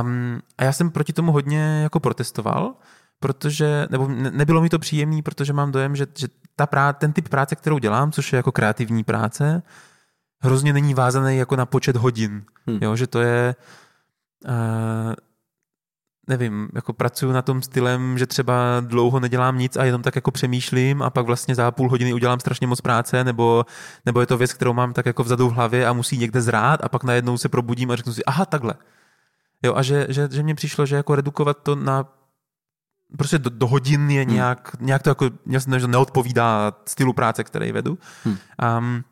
[0.00, 2.74] Um, a já jsem proti tomu hodně jako protestoval,
[3.20, 7.28] protože, nebo nebylo mi to příjemný, protože mám dojem, že, že ta prá, ten typ
[7.28, 9.62] práce, kterou dělám, což je jako kreativní práce,
[10.42, 12.44] hrozně není vázaný jako na počet hodin.
[12.66, 12.78] Hmm.
[12.82, 13.54] Jo, že to je,
[14.48, 15.14] uh,
[16.28, 20.30] nevím, jako pracuju na tom stylem, že třeba dlouho nedělám nic a jenom tak jako
[20.30, 23.66] přemýšlím a pak vlastně za půl hodiny udělám strašně moc práce, nebo,
[24.06, 26.84] nebo je to věc, kterou mám tak jako vzadu v hlavě a musí někde zrát
[26.84, 28.74] a pak najednou se probudím a řeknu si, aha, takhle.
[29.64, 32.04] Jo, a že, že, že mně přišlo, že jako redukovat to na
[33.18, 34.34] prostě do, do hodin je hmm.
[34.34, 34.86] nějak, hmm.
[34.86, 37.98] nějak to jako, jsem, že neodpovídá stylu práce, který vedu.
[38.24, 38.36] Hmm.
[38.78, 39.04] Um,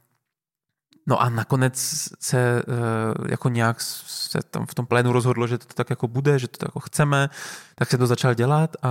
[1.06, 1.74] No a nakonec
[2.20, 6.38] se uh, jako nějak se tam v tom plénu rozhodlo, že to tak jako bude,
[6.38, 7.30] že to tak jako chceme,
[7.74, 8.88] tak se to začal dělat a,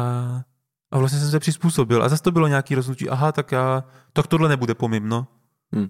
[0.92, 2.04] a vlastně jsem se přizpůsobil.
[2.04, 5.28] A zase to bylo nějaký rozhodnutí, aha, tak já, tak tohle nebude po mým, no.
[5.74, 5.90] Hmm.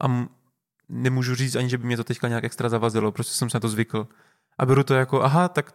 [0.00, 0.26] A
[0.88, 3.60] nemůžu říct ani, že by mě to teďka nějak extra zavazilo, prostě jsem se na
[3.60, 4.08] to zvykl.
[4.58, 5.74] A beru to jako, aha, tak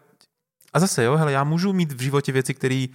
[0.73, 2.85] a zase jo, hele, já můžu mít v životě věci, které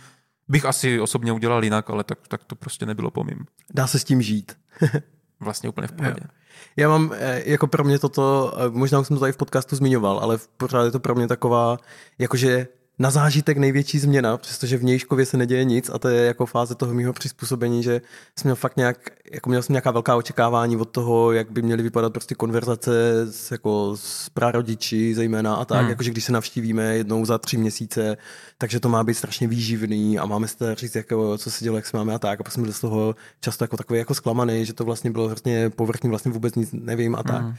[0.49, 3.47] bych asi osobně udělal jinak, ale tak, tak to prostě nebylo po mým.
[3.75, 4.57] Dá se s tím žít.
[5.41, 6.21] vlastně úplně v pohodě.
[6.23, 6.31] Jo.
[6.77, 9.77] Já mám, eh, jako pro mě toto, eh, možná už jsem to tady v podcastu
[9.77, 11.79] zmiňoval, ale pořád je to pro mě taková,
[12.19, 16.47] jakože na zážitek největší změna, přestože v nějškově se neděje nic a to je jako
[16.47, 18.01] fáze toho mého přizpůsobení, že
[18.39, 21.83] jsem měl fakt nějak, jako měl jsem nějaká velká očekávání od toho, jak by měly
[21.83, 25.91] vypadat prostě konverzace s, jako s prarodiči zejména a tak, hmm.
[25.91, 28.17] jakože když se navštívíme jednou za tři měsíce,
[28.59, 31.87] takže to má být strašně výživný a máme se říct, jako, co se dělo, jak
[31.87, 34.67] se máme a tak a pak jsem byl z toho často jako takový jako zklamaný,
[34.67, 37.43] že to vlastně bylo hrozně povrchní, vlastně vůbec nic nevím a tak.
[37.43, 37.55] Hmm.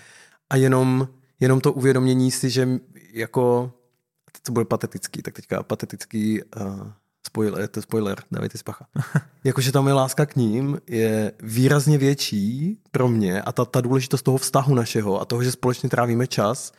[0.49, 1.07] A jenom,
[1.39, 2.79] jenom to uvědomění si, že
[3.13, 3.71] jako
[4.41, 6.91] to bude patetický, tak teďka patetický uh,
[7.27, 8.87] spoiler, to spoiler, dávejte si pacha.
[9.43, 14.21] Jakože ta moje láska k ním je výrazně větší pro mě a ta, ta důležitost
[14.21, 16.71] toho vztahu našeho a toho, že společně trávíme čas,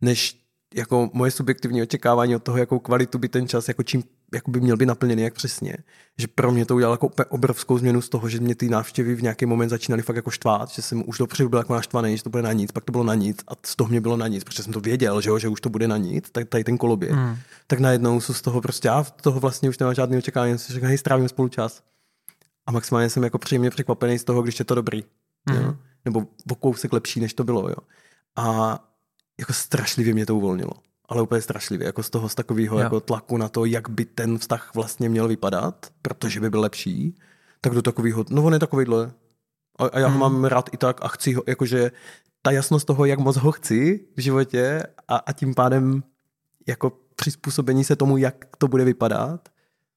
[0.00, 0.40] než
[0.74, 4.02] jako moje subjektivní očekávání od toho, jakou kvalitu by ten čas, jako čím
[4.34, 5.76] jako by měl být naplněný, jak přesně.
[6.18, 9.22] Že pro mě to udělalo jako obrovskou změnu z toho, že mě ty návštěvy v
[9.22, 12.30] nějaký moment začínaly fakt jako štvát, že jsem už dopředu byl jako naštvaný, že to
[12.30, 14.44] bude na nic, pak to bylo na nic a z toho mě bylo na nic,
[14.44, 16.78] protože jsem to věděl, že, jo, že už to bude na nic, tak tady ten
[16.78, 17.12] kolobě.
[17.12, 17.36] Mm.
[17.66, 20.86] Tak najednou jsou z toho prostě, já toho vlastně už nemám žádný očekávání, jsem řekl,
[20.86, 21.82] hej, strávíme spolu čas.
[22.66, 25.04] A maximálně jsem jako příjemně překvapený z toho, když je to dobrý.
[25.50, 25.56] Mm.
[25.56, 25.74] Jo?
[26.04, 27.68] Nebo o kousek lepší, než to bylo.
[27.68, 27.76] Jo?
[28.36, 28.78] A
[29.40, 30.72] jako strašlivě mě to uvolnilo
[31.08, 34.38] ale úplně strašlivě, jako z toho z takového jako tlaku na to, jak by ten
[34.38, 37.14] vztah vlastně měl vypadat, protože by byl lepší,
[37.60, 39.12] tak do takového, no on je takovýhle.
[39.78, 40.20] A, a já ho hmm.
[40.20, 41.90] mám rád i tak a chci ho, jakože
[42.42, 46.02] ta jasnost toho, jak moc ho chci v životě a, a tím pádem
[46.66, 49.48] jako přizpůsobení se tomu, jak to bude vypadat,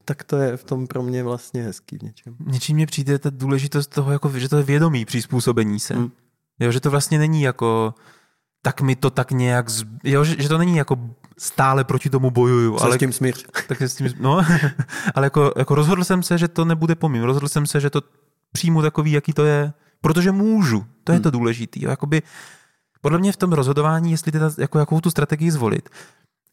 [0.06, 2.36] tak to je v tom pro mě vlastně hezký v něčem.
[2.45, 5.93] Něčím mě přijde ta důležitost toho, jako, že to je vědomí přizpůsobení se.
[5.93, 6.12] Hmm.
[6.60, 7.93] Jo, že to vlastně není jako
[8.62, 9.86] tak mi to tak nějak, z...
[10.04, 10.98] jo, že, že to není jako
[11.38, 12.78] stále proti tomu bojuju.
[12.78, 13.45] Se ale, s tím smíř.
[13.67, 14.45] Tak s tím, no,
[15.15, 17.24] ale jako, jako rozhodl jsem se, že to nebude po mým.
[17.24, 18.02] Rozhodl jsem se, že to
[18.52, 20.86] přijmu takový, jaký to je, protože můžu.
[21.04, 21.24] To je hmm.
[21.24, 21.80] to důležité.
[21.84, 22.22] Jakoby,
[23.02, 25.89] podle mě v tom rozhodování, jestli teda, jako, jakou tu strategii zvolit,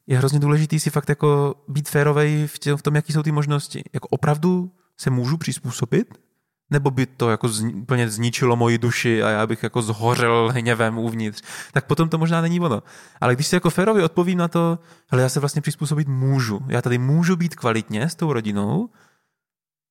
[0.06, 3.32] je hrozně důležitý si fakt jako být férovej v, tě, v tom, jaký jsou ty
[3.32, 3.82] možnosti.
[3.92, 6.18] Jako opravdu se můžu přizpůsobit
[6.70, 10.98] nebo by to jako zni, úplně zničilo moji duši a já bych jako zhořel hněvem
[10.98, 12.82] uvnitř, tak potom to možná není ono.
[13.20, 14.78] Ale když si jako férově odpovím na to,
[15.10, 16.60] ale já se vlastně přizpůsobit můžu.
[16.68, 18.88] Já tady můžu být kvalitně s tou rodinou,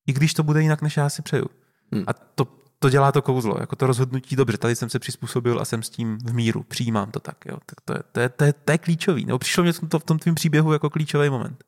[0.06, 1.46] i když to bude jinak, než já si přeju.
[1.92, 2.04] Hmm.
[2.06, 5.64] A to, to dělá to kouzlo, jako to rozhodnutí, dobře, tady jsem se přizpůsobil a
[5.64, 7.58] jsem s tím v míru, přijímám to tak, jo.
[7.66, 9.24] Tak to je, to je, to je, to je klíčový.
[9.24, 11.64] Nebo přišlo mě to v tom tvým příběhu jako klíčový moment.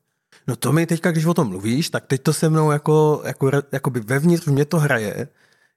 [0.49, 3.51] No to mi teďka, když o tom mluvíš, tak teď to se mnou jako, jako,
[3.71, 5.27] jako by vevnitř mě to hraje,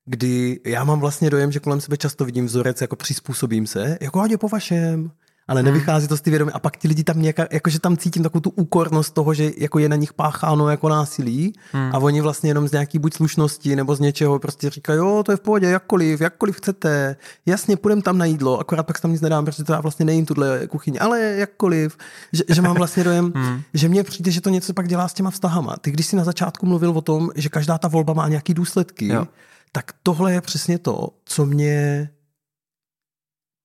[0.05, 4.21] kdy já mám vlastně dojem, že kolem sebe často vidím vzorec, jako přizpůsobím se, jako
[4.21, 5.11] ať po vašem,
[5.53, 5.67] ale hmm.
[5.67, 6.53] nevychází to z ty vědomí.
[6.53, 9.79] A pak ti lidi tam nějaká, jakože tam cítím takovou tu úkornost toho, že jako
[9.79, 11.91] je na nich pácháno jako násilí hmm.
[11.95, 15.33] a oni vlastně jenom z nějaký buď slušnosti nebo z něčeho prostě říkají, jo, to
[15.33, 19.21] je v pohodě, jakkoliv, jakkoliv chcete, jasně, půjdem tam na jídlo, akorát pak tam nic
[19.21, 21.97] nedám, protože to já vlastně nejím tuhle kuchyni, ale jakkoliv,
[22.33, 23.61] že, že mám vlastně dojem, hmm.
[23.75, 25.77] že mně přijde, že to něco pak dělá s těma vztahama.
[25.81, 29.09] Ty, když jsi na začátku mluvil o tom, že každá ta volba má nějaký důsledky,
[29.09, 29.27] jo.
[29.73, 32.09] tak tohle je přesně to, co mě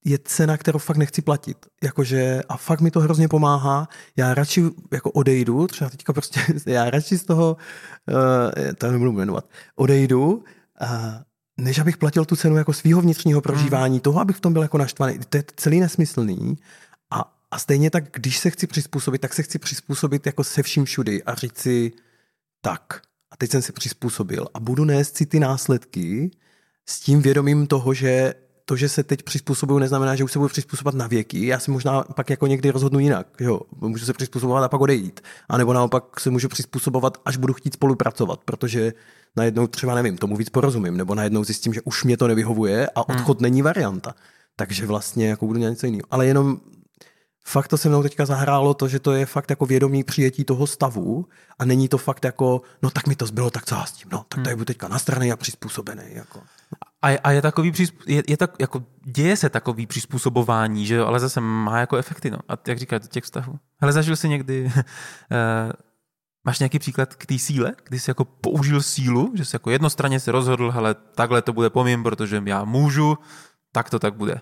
[0.07, 1.57] je cena, kterou fakt nechci platit.
[1.83, 3.89] Jakože, a fakt mi to hrozně pomáhá.
[4.15, 7.57] Já radši jako odejdu, třeba teďka prostě, já radši z toho,
[8.07, 10.89] uh, to nebudu jmenovat, odejdu, uh,
[11.57, 13.99] než abych platil tu cenu jako svého vnitřního prožívání, mm.
[13.99, 15.19] toho, abych v tom byl jako naštvaný.
[15.29, 16.57] To je celý nesmyslný.
[17.11, 20.85] A a stejně tak, když se chci přizpůsobit, tak se chci přizpůsobit jako se vším
[20.85, 21.91] všudy a říct si
[22.61, 23.01] tak.
[23.31, 26.31] A teď jsem se přizpůsobil a budu nést si ty následky
[26.85, 28.33] s tím vědomím toho, že
[28.69, 31.47] to, že se teď přizpůsobuju, neznamená, že už se budu přizpůsobovat na věky.
[31.47, 33.27] Já si možná pak jako někdy rozhodnu jinak.
[33.39, 33.59] Jo?
[33.81, 35.21] Můžu se přizpůsobovat a pak odejít.
[35.49, 38.93] A nebo naopak se můžu přizpůsobovat, až budu chtít spolupracovat, protože
[39.35, 43.09] najednou třeba nevím, tomu víc porozumím, nebo najednou zjistím, že už mě to nevyhovuje a
[43.09, 43.43] odchod hmm.
[43.43, 44.15] není varianta.
[44.55, 46.03] Takže vlastně jako budu dělat něco jiného.
[46.11, 46.57] Ale jenom
[47.45, 50.67] fakt to se mnou teďka zahrálo to, že to je fakt jako vědomí přijetí toho
[50.67, 51.25] stavu
[51.59, 54.09] a není to fakt jako, no tak mi to zbylo, tak co já s tím,
[54.11, 56.03] no tak to je budu teďka na straně a přizpůsobený.
[56.09, 56.39] Jako.
[57.01, 57.73] A, je, a je takový,
[58.07, 62.31] je, je tak, jako, děje se takový přizpůsobování, že jo, ale zase má jako efekty,
[62.31, 62.37] no.
[62.49, 63.59] A jak říkáte, těch vztahů.
[63.81, 64.71] Ale zažil jsi někdy, uh,
[66.45, 70.19] máš nějaký příklad k té síle, kdy jsi jako použil sílu, že jsi jako jednostranně
[70.19, 73.17] se rozhodl, ale takhle to bude po mým, protože já můžu,
[73.71, 74.41] tak to tak bude.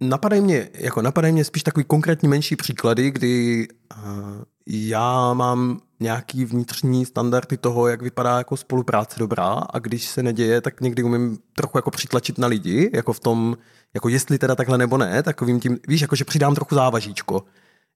[0.00, 6.44] Napadají mě, jako napadají mě spíš takový konkrétní menší příklady, kdy uh, já mám nějaký
[6.44, 11.38] vnitřní standardy toho, jak vypadá jako spolupráce dobrá a když se neděje, tak někdy umím
[11.54, 13.56] trochu jako přitlačit na lidi, jako v tom,
[13.94, 17.44] jako jestli teda takhle nebo ne, takovým tím, víš, jako že přidám trochu závažíčko,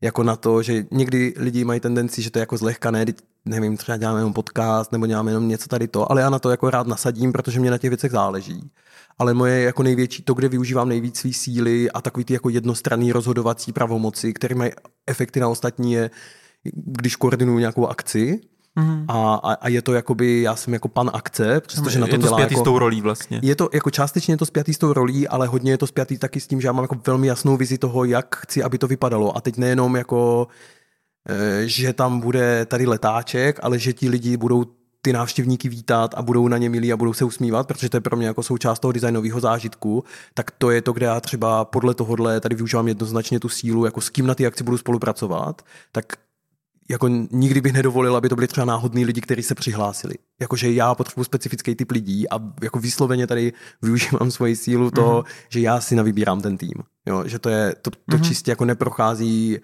[0.01, 3.05] jako na to, že někdy lidi mají tendenci, že to je jako zlehka, ne,
[3.45, 6.51] nevím, třeba děláme jenom podcast nebo děláme jenom něco tady to, ale já na to
[6.51, 8.71] jako rád nasadím, protože mě na těch věcech záleží
[9.19, 13.13] ale moje jako největší, to, kde využívám nejvíc svý síly a takový ty jako jednostranný
[13.13, 14.71] rozhodovací pravomoci, které mají
[15.07, 16.11] efekty na ostatní, je,
[16.75, 18.41] když koordinuju nějakou akci,
[18.77, 19.05] Mm-hmm.
[19.09, 22.27] A, a, je to jakoby, já jsem jako pan akce, přestože na tom je to
[22.27, 23.41] dělá jako, s tou rolí vlastně.
[23.43, 26.19] Je to jako částečně je to spjatý s tou rolí, ale hodně je to spjatý
[26.19, 28.87] taky s tím, že já mám jako velmi jasnou vizi toho, jak chci, aby to
[28.87, 29.37] vypadalo.
[29.37, 30.49] A teď nejenom jako,
[31.29, 34.65] eh, že tam bude tady letáček, ale že ti lidi budou
[35.03, 38.01] ty návštěvníky vítat a budou na ně milí a budou se usmívat, protože to je
[38.01, 41.95] pro mě jako součást toho designového zážitku, tak to je to, kde já třeba podle
[41.95, 45.63] tohohle tady využívám jednoznačně tu sílu, jako s kým na ty akci budu spolupracovat,
[45.93, 46.05] tak
[46.91, 50.15] jako nikdy bych nedovolil, aby to byli třeba náhodní lidi, kteří se přihlásili.
[50.41, 55.47] Jakože já potřebuji specifický typ lidí a jako vysloveně tady využívám svoji sílu toho, mm-hmm.
[55.49, 56.75] že já si navybírám ten tým.
[57.07, 58.27] Jo, že to je, to, to mm-hmm.
[58.29, 59.59] čistě jako neprochází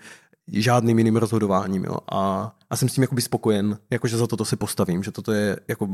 [0.52, 1.84] žádným jiným rozhodováním.
[1.84, 1.96] Jo.
[2.12, 5.60] A, a jsem s tím jakoby spokojen, jakože za toto se postavím, že toto je,
[5.68, 5.88] jako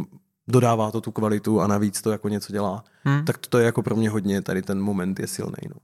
[0.48, 2.84] dodává to tu kvalitu a navíc to jako něco dělá.
[3.04, 3.24] Hmm.
[3.24, 5.62] Tak to je jako pro mě hodně, tady ten moment je silný.
[5.70, 5.76] No.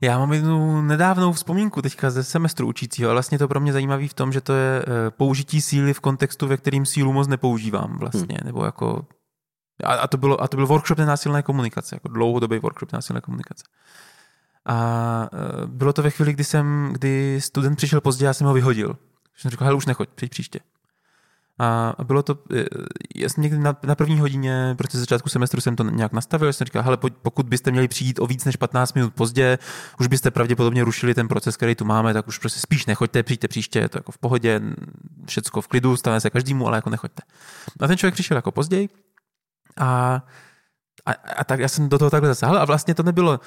[0.00, 4.08] Já mám jednu nedávnou vzpomínku teďka ze semestru učícího, ale vlastně to pro mě zajímavý
[4.08, 7.98] v tom, že to je eh, použití síly v kontextu, ve kterým sílu moc nepoužívám
[7.98, 8.46] vlastně, hmm.
[8.46, 9.06] nebo jako
[9.84, 13.64] a, a, to bylo, a to byl workshop nenásilné komunikace, jako dlouhodobý workshop nenásilné komunikace.
[14.66, 18.54] A e, bylo to ve chvíli, kdy, jsem, kdy student přišel pozdě, já jsem ho
[18.54, 18.96] vyhodil.
[19.36, 20.60] Jsem řekl, hele, už nechoď, přijď příště.
[21.58, 22.64] A bylo to, e,
[23.14, 26.64] já jsem někdy na, na první hodině, protože začátku semestru jsem to nějak nastavil, jsem
[26.64, 29.58] říkal, hele, pokud byste měli přijít o víc než 15 minut pozdě,
[30.00, 33.48] už byste pravděpodobně rušili ten proces, který tu máme, tak už prostě spíš nechoďte, přijďte
[33.48, 34.60] příště, je to jako v pohodě,
[35.26, 37.22] všecko v klidu, stane se každému, ale jako nechoďte.
[37.80, 38.88] A ten člověk přišel jako později,
[39.76, 40.22] a,
[41.06, 43.40] a, a tak já jsem do toho takhle zasáhl a vlastně to nebylo.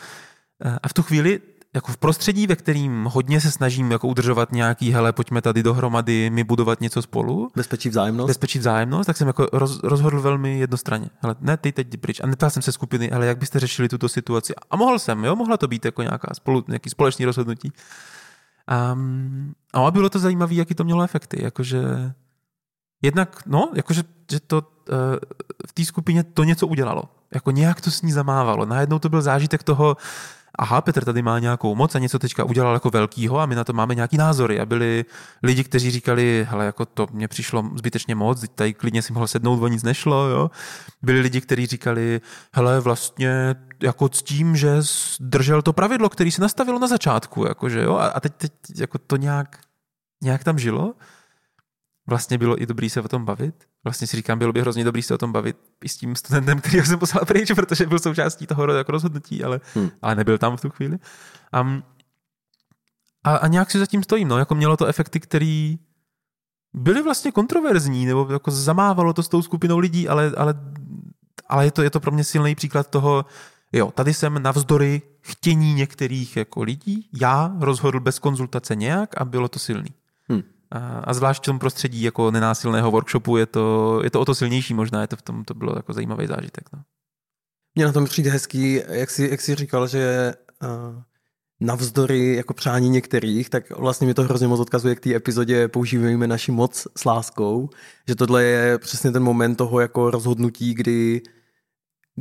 [0.84, 1.42] A v tu chvíli
[1.74, 6.30] jako v prostředí, ve kterým hodně se snažím jako udržovat nějaký, hele, pojďme tady dohromady,
[6.30, 7.52] my budovat něco spolu.
[7.56, 8.28] Bezpečí vzájemnost.
[8.28, 11.10] Bezpečí vzájemnost, tak jsem jako roz, rozhodl velmi jednostranně.
[11.20, 12.20] Hele, ne, ty teď pryč.
[12.20, 14.54] A neptal jsem se skupiny, ale jak byste řešili tuto situaci.
[14.72, 17.72] A mohl jsem, jo, mohla to být jako nějaká spolu, nějaký společný rozhodnutí.
[18.94, 21.44] Um, a bylo to zajímavé, jaký to mělo efekty.
[21.44, 21.82] Jakože
[23.02, 24.96] jednak, no, jakože že to uh,
[25.68, 27.04] v té skupině to něco udělalo.
[27.34, 28.66] Jako nějak to s ní zamávalo.
[28.66, 29.98] Najednou to byl zážitek toho,
[30.60, 33.64] aha, Petr tady má nějakou moc a něco teďka udělal jako velkýho a my na
[33.64, 34.60] to máme nějaký názory.
[34.60, 35.06] A byli
[35.44, 39.64] lidi, kteří říkali, hele, jako to mně přišlo zbytečně moc, tady klidně si mohl sednout,
[39.64, 40.52] o nic nešlo, jo.
[41.02, 42.22] Byli lidi, kteří říkali,
[42.54, 44.78] hele, vlastně jako s tím, že
[45.20, 49.16] držel to pravidlo, který se nastavilo na začátku, jakože jo, a teď, teď jako to
[49.16, 49.60] nějak,
[50.24, 50.94] nějak tam žilo
[52.10, 53.56] vlastně bylo i dobrý se o tom bavit.
[53.84, 56.62] Vlastně si říkám, bylo by hrozně dobrý se o tom bavit i s tím studentem,
[56.62, 59.90] který jsem poslal pryč, protože byl součástí toho jako rozhodnutí, ale, hmm.
[60.02, 60.98] ale nebyl tam v tu chvíli.
[61.62, 61.84] Um,
[63.24, 65.76] a, a nějak si zatím stojím, no, jako mělo to efekty, které
[66.74, 70.54] byly vlastně kontroverzní, nebo jako zamávalo to s tou skupinou lidí, ale, ale,
[71.50, 73.26] ale je, to, je to pro mě silný příklad toho,
[73.74, 79.48] jo, tady jsem navzdory chtění některých jako lidí, já rozhodl bez konzultace nějak a bylo
[79.48, 79.90] to silný.
[80.72, 84.36] A, a zvlášť v tom prostředí jako nenásilného workshopu je to, je to o to
[84.36, 86.70] silnější možná, je to v tom, to bylo jako zajímavý zážitek.
[86.74, 86.82] No.
[87.76, 91.02] Mně na tom přijde hezký, jak jsi, jak jsi říkal, že uh,
[91.60, 96.28] navzdory jako přání některých, tak vlastně mi to hrozně moc odkazuje k té epizodě Používáme
[96.28, 97.70] naši moc s láskou,
[98.08, 101.22] že tohle je přesně ten moment toho jako rozhodnutí, kdy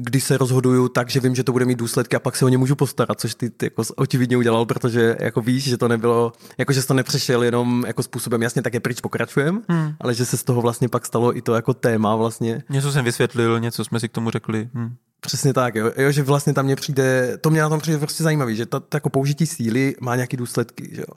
[0.00, 2.48] kdy se rozhoduju tak, že vím, že to bude mít důsledky a pak se o
[2.48, 6.32] ně můžu postarat, což ty, ty jako očividně udělal, protože jako víš, že to nebylo,
[6.58, 9.94] jako že jsi to nepřešel jenom jako způsobem, jasně také pryč pokračujem, hmm.
[10.00, 12.62] ale že se z toho vlastně pak stalo i to jako téma vlastně.
[12.70, 14.68] Něco jsem vysvětlil, něco jsme si k tomu řekli.
[14.74, 14.94] Hmm.
[15.20, 15.92] Přesně tak, jo.
[15.96, 18.80] jo, že vlastně tam mě přijde, to mě na tom přijde prostě zajímavý, že to,
[18.80, 21.14] to jako použití síly má nějaké důsledky, že jo.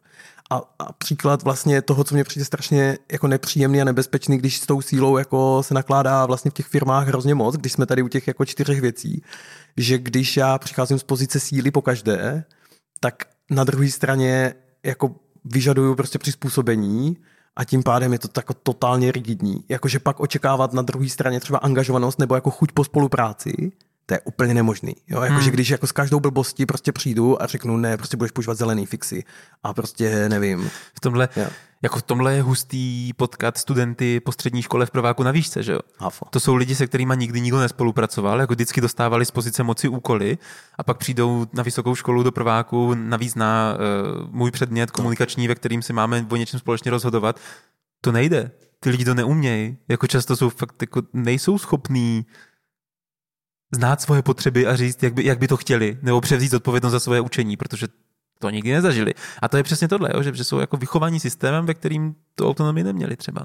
[0.52, 4.66] A, a, příklad vlastně toho, co mě přijde strašně jako nepříjemný a nebezpečný, když s
[4.66, 8.08] tou sílou jako se nakládá vlastně v těch firmách hrozně moc, když jsme tady u
[8.08, 9.24] těch jako čtyřech věcí,
[9.78, 12.46] že když já přicházím z pozice síly po každé,
[13.00, 14.54] tak na druhé straně
[14.86, 17.18] jako vyžaduju prostě přizpůsobení
[17.56, 19.64] a tím pádem je to jako totálně rigidní.
[19.70, 23.72] Jakože pak očekávat na druhé straně třeba angažovanost nebo jako chuť po spolupráci,
[24.12, 24.95] to je úplně nemožný.
[25.08, 25.21] Jo?
[25.21, 25.43] Jako, hmm.
[25.43, 28.86] že když jako s každou blbostí prostě přijdu a řeknu, ne, prostě budeš používat zelený
[28.86, 29.24] fixy
[29.63, 30.69] a prostě nevím.
[30.95, 31.47] V tomhle, jo.
[31.82, 35.71] jako v tomhle je hustý potkat studenty po střední škole v prváku na výšce, že
[35.71, 35.80] jo?
[35.97, 36.26] Hafo.
[36.30, 40.38] To jsou lidi, se kterými nikdy nikdo nespolupracoval, jako vždycky dostávali z pozice moci úkoly
[40.78, 45.56] a pak přijdou na vysokou školu do prváku, navíc na uh, můj předmět komunikační, ve
[45.56, 47.39] kterým si máme o něčem společně rozhodovat.
[48.02, 48.52] To nejde.
[48.80, 49.78] Ty lidi to neumějí.
[49.88, 52.26] Jako často jsou fakt, jako nejsou schopní
[53.71, 56.99] znát svoje potřeby a říct, jak by, jak by to chtěli, nebo převzít odpovědnost za
[56.99, 57.88] svoje učení, protože
[58.39, 59.13] to nikdy nezažili.
[59.41, 62.49] A to je přesně tohle, jo, že, že jsou jako vychovaní systémem, ve kterým to
[62.49, 63.41] autonomii neměli třeba.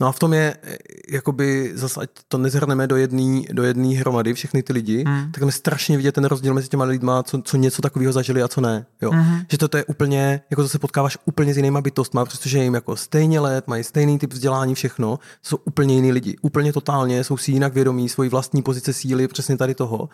[0.00, 0.06] No.
[0.06, 0.76] A v tom je, eh,
[1.08, 5.32] jakoby zase, ať to nezhrneme do jedné do jedný hromady, všechny ty lidi, hmm.
[5.32, 8.42] tak tam je strašně vidět ten rozdíl mezi těma lidma, co, co něco takového zažili
[8.42, 8.86] a co ne.
[9.02, 9.10] Jo.
[9.10, 9.40] Hmm.
[9.50, 12.74] Že to, to je úplně, jako to se potkáváš úplně s jinýma bytostma, protože jim
[12.74, 16.36] jako stejně let, mají stejný typ vzdělání, všechno, jsou úplně jiný lidi.
[16.42, 20.08] Úplně totálně, jsou si jinak vědomí, svoji vlastní pozice síly, přesně tady toho.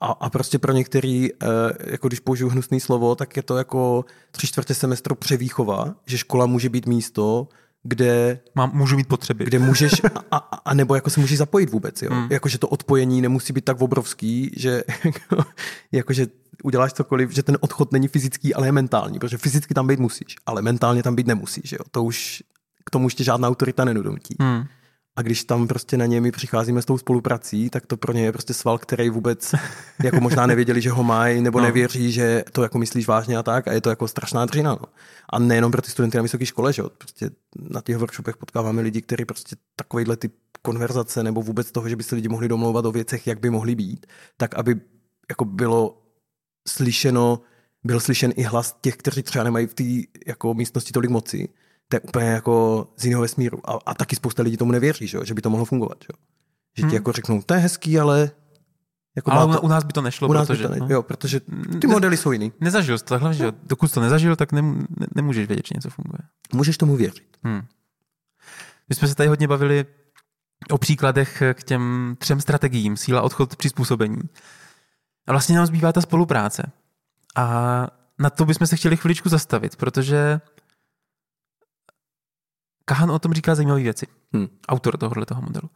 [0.00, 1.46] A, a prostě pro některý, eh,
[1.90, 6.46] jako když použiju hnusný slovo, tak je to jako tři čtvrtě semestru převýchova, že škola
[6.46, 7.48] může být místo,
[7.82, 8.40] kde...
[8.54, 9.44] Mám, můžu mít potřeby.
[9.44, 9.92] Kde můžeš,
[10.30, 12.10] a, a, a nebo jako se můžeš zapojit vůbec, jo.
[12.12, 12.26] Hmm.
[12.30, 14.84] Jakože to odpojení nemusí být tak obrovský, že
[15.92, 16.26] jakože
[16.62, 20.36] uděláš cokoliv, že ten odchod není fyzický, ale je mentální, protože fyzicky tam být musíš,
[20.46, 21.78] ale mentálně tam být nemusíš, jo.
[21.90, 22.42] To už,
[22.84, 24.36] k tomu ještě žádná autorita nenudotí.
[24.40, 24.64] Hmm.
[25.16, 28.24] A když tam prostě na ně my přicházíme s tou spoluprací, tak to pro ně
[28.24, 29.54] je prostě sval, který vůbec
[30.02, 31.64] jako možná nevěděli, že ho mají, nebo no.
[31.64, 33.68] nevěří, že to jako myslíš vážně a tak.
[33.68, 34.70] A je to jako strašná dřina.
[34.70, 34.86] No.
[35.30, 36.90] A nejenom pro ty studenty na vysoké škole, že jo.
[36.98, 37.30] Prostě
[37.70, 42.02] na těch workshopech potkáváme lidi, kteří prostě takovýhle typ konverzace nebo vůbec toho, že by
[42.02, 44.80] se lidi mohli domlouvat o věcech, jak by mohli být, tak aby
[45.30, 46.02] jako bylo
[46.68, 47.40] slyšeno,
[47.84, 49.84] byl slyšen i hlas těch, kteří třeba nemají v té
[50.26, 51.48] jako místnosti tolik moci,
[51.92, 53.70] to je úplně jako z jiného vesmíru.
[53.70, 55.98] A, a taky spousta lidí tomu nevěří, že, že by to mohlo fungovat.
[56.00, 56.08] Že,
[56.76, 56.94] že ti hmm.
[56.94, 58.30] jako řeknou, to je hezký, ale
[59.16, 60.86] jako ale to, u nás by to nešlo, u nás protože, by to ne, no.
[60.90, 61.40] jo, protože
[61.80, 62.52] ty ne, modely jsou jiný.
[62.60, 65.90] Nezažil jsi to takhle, že dokud to nezažil, tak ne, ne, nemůžeš vědět, že něco
[65.90, 66.18] funguje.
[66.52, 67.36] Můžeš tomu věřit.
[67.42, 67.62] Hmm.
[68.88, 69.86] My jsme se tady hodně bavili
[70.70, 74.18] o příkladech k těm třem strategiím, síla, odchod, přizpůsobení.
[75.26, 76.72] A vlastně nám zbývá ta spolupráce.
[77.36, 77.86] A
[78.18, 80.40] na to bychom se chtěli chviličku zastavit, protože
[82.84, 84.06] Kahan o tom říká zajímavé věci.
[84.32, 84.46] Hmm.
[84.68, 85.70] Autor tohohle toho modelu.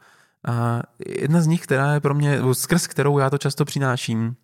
[0.49, 4.37] A jedna z nich, která je pro mě, skrz kterou já to často přináším,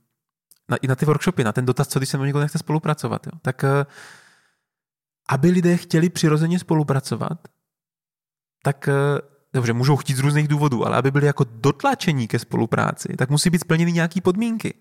[0.68, 3.26] na, i na ty workshopy, na ten dotaz, co když se mnou někdo nechce spolupracovat,
[3.26, 3.86] jo, tak eh,
[5.28, 7.48] aby lidé chtěli přirozeně spolupracovat,
[8.62, 8.92] tak eh,
[9.52, 13.50] dobře, můžou chtít z různých důvodů, ale aby byli jako dotlačení ke spolupráci, tak musí
[13.50, 14.74] být splněny nějaké podmínky.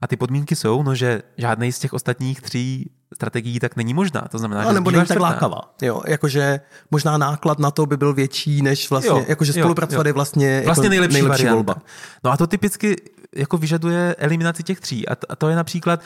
[0.00, 4.20] A ty podmínky jsou, no, že žádný z těch ostatních tří strategií tak není možná.
[4.20, 5.60] To znamená, no, že nebo není tak lákavá.
[5.82, 10.04] Jo, jakože možná náklad na to by byl větší, než vlastně, jo, jakože spolupracovat jo,
[10.04, 10.08] jo.
[10.08, 11.76] je vlastně, vlastně jako nejlepší, nejlepší volba.
[12.24, 12.96] No a to typicky
[13.36, 15.08] jako vyžaduje eliminaci těch tří.
[15.08, 16.00] A to, a to je například,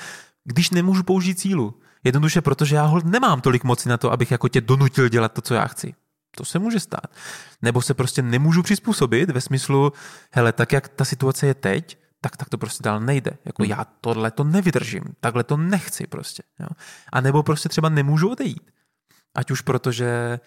[0.44, 1.74] když nemůžu použít cílu.
[2.04, 5.40] Jednoduše, protože já hold nemám tolik moci na to, abych jako tě donutil dělat to,
[5.40, 5.94] co já chci.
[6.36, 7.06] To se může stát.
[7.62, 9.92] Nebo se prostě nemůžu přizpůsobit ve smyslu,
[10.32, 13.30] hele, tak jak ta situace je teď, tak, tak to prostě dál nejde.
[13.44, 13.70] Jako hmm.
[13.70, 16.42] já tohle to nevydržím, takhle to nechci prostě.
[16.60, 16.68] Jo.
[17.12, 18.70] A nebo prostě třeba nemůžu odejít.
[19.34, 20.40] Ať už protože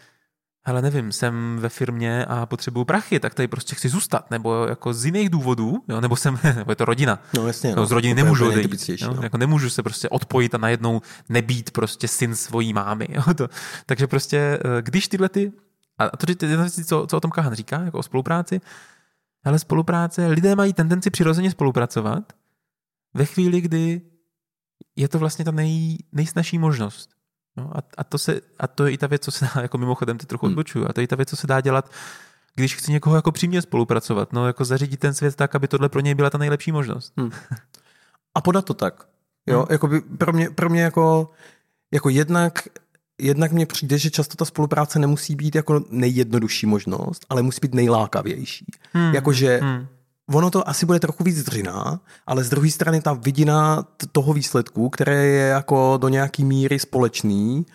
[0.64, 4.94] hele, nevím, jsem ve firmě a potřebuju prachy, tak tady prostě chci zůstat, nebo jako
[4.94, 7.20] z jiných důvodů, jo, nebo jsem, nebo je to rodina.
[7.34, 7.76] No jasně.
[7.76, 8.90] No, z rodiny nemůžu odejít.
[8.90, 9.24] Jo, no.
[9.24, 13.08] jako nemůžu se prostě odpojit a najednou nebýt prostě syn svojí mámy.
[13.10, 13.48] Jo, to,
[13.86, 15.52] takže prostě, eh, když tyhle ty,
[15.98, 18.62] a to je co, co o tom Kahan říká, jako o spolupráci,
[19.44, 22.34] ale spolupráce, lidé mají tendenci přirozeně spolupracovat
[23.14, 24.02] ve chvíli, kdy
[24.96, 27.10] je to vlastně ta nej, nejsnažší možnost.
[27.58, 29.78] No, a, a, to se, a to je i ta věc, co se dá, jako
[29.78, 30.54] mimochodem ty trochu hmm.
[30.54, 31.92] odbočuju, a to je i ta věc, co se dá dělat,
[32.56, 36.02] když chci někoho jako přímě spolupracovat, no jako zařídit ten svět tak, aby tohle pro
[36.02, 37.14] něj byla ta nejlepší možnost.
[37.18, 37.32] Hmm.
[38.36, 39.08] A podat to tak.
[39.48, 39.68] Jo, hmm.
[39.70, 41.32] jako by pro mě, pro mě jako,
[41.94, 42.68] jako jednak
[43.22, 47.74] jednak mně přijde, že často ta spolupráce nemusí být jako nejjednodušší možnost, ale musí být
[47.74, 48.66] nejlákavější.
[48.94, 49.14] Hmm.
[49.14, 49.88] Jakože hmm.
[50.34, 54.90] ono to asi bude trochu víc dřina, ale z druhé strany ta vidina toho výsledku,
[54.90, 57.66] které je jako do nějaký míry společný,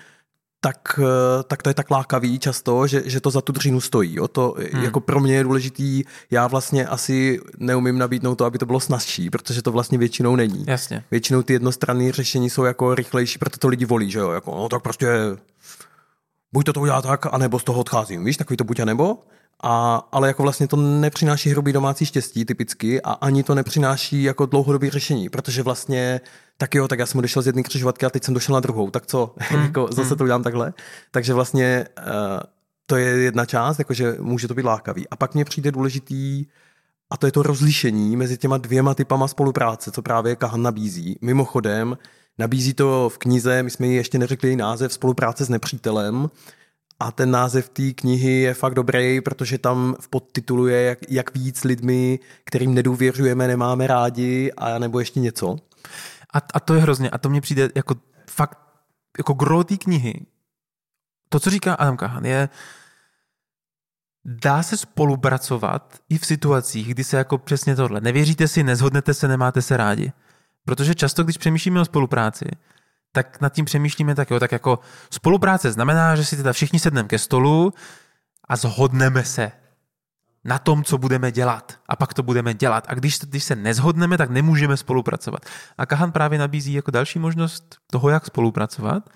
[0.61, 4.15] tak, eh, tak to je tak lákavý často, že, že to za tu dřinu stojí.
[4.15, 4.29] Jo?
[4.29, 4.85] To hmm.
[4.85, 9.31] jako pro mě je důležitý, já vlastně asi neumím nabídnout to, aby to bylo snazší,
[9.31, 10.65] protože to vlastně většinou není.
[10.67, 11.05] Jasně.
[11.11, 14.69] Většinou ty jednostranné řešení jsou jako rychlejší, proto to lidi volí, že jo, jako, no
[14.69, 15.09] tak prostě
[16.53, 19.19] buď to to udělá tak, anebo z toho odcházím, víš, takový to buď a nebo.
[19.63, 24.47] A, ale jako vlastně to nepřináší hrubý domácí štěstí typicky a ani to nepřináší jako
[24.47, 26.21] dlouhodobé řešení, protože vlastně
[26.59, 28.91] tak jo, tak já jsem odešel z jedné křižovatky a teď jsem došel na druhou,
[28.91, 30.73] tak co, mm, jako zase to udělám takhle.
[31.11, 32.41] Takže vlastně uh,
[32.87, 35.09] to je jedna část, jakože může to být lákavý.
[35.09, 36.47] A pak mně přijde důležitý,
[37.11, 41.19] a to je to rozlišení mezi těma dvěma typama spolupráce, co právě Kahan nabízí.
[41.21, 41.99] Mimochodem,
[42.39, 46.31] nabízí to v knize, my jsme ji ještě neřekli její název, spolupráce s nepřítelem,
[47.01, 51.35] a ten název té knihy je fakt dobrý, protože tam v podtitulu je, jak, jak
[51.35, 55.57] víc lidmi, kterým nedůvěřujeme, nemáme rádi, a nebo ještě něco.
[56.35, 57.95] A, a to je hrozně, a to mně přijde jako
[58.31, 58.59] fakt,
[59.19, 60.27] jako gro té knihy.
[61.29, 62.49] To, co říká Adam Kahan, je,
[64.25, 69.29] dá se spolupracovat i v situacích, kdy se jako přesně tohle, nevěříte si, nezhodnete se,
[69.29, 70.13] nemáte se rádi.
[70.65, 72.45] Protože často, když přemýšlíme o spolupráci,
[73.17, 74.79] tak nad tím přemýšlíme tak, jo, tak jako
[75.11, 77.73] spolupráce znamená, že si teda všichni sedneme ke stolu
[78.49, 79.53] a zhodneme se
[80.45, 81.81] na tom, co budeme dělat.
[81.89, 82.85] A pak to budeme dělat.
[82.89, 85.41] A když, když se nezhodneme, tak nemůžeme spolupracovat.
[85.79, 89.09] A Kahan právě nabízí jako další možnost toho, jak spolupracovat,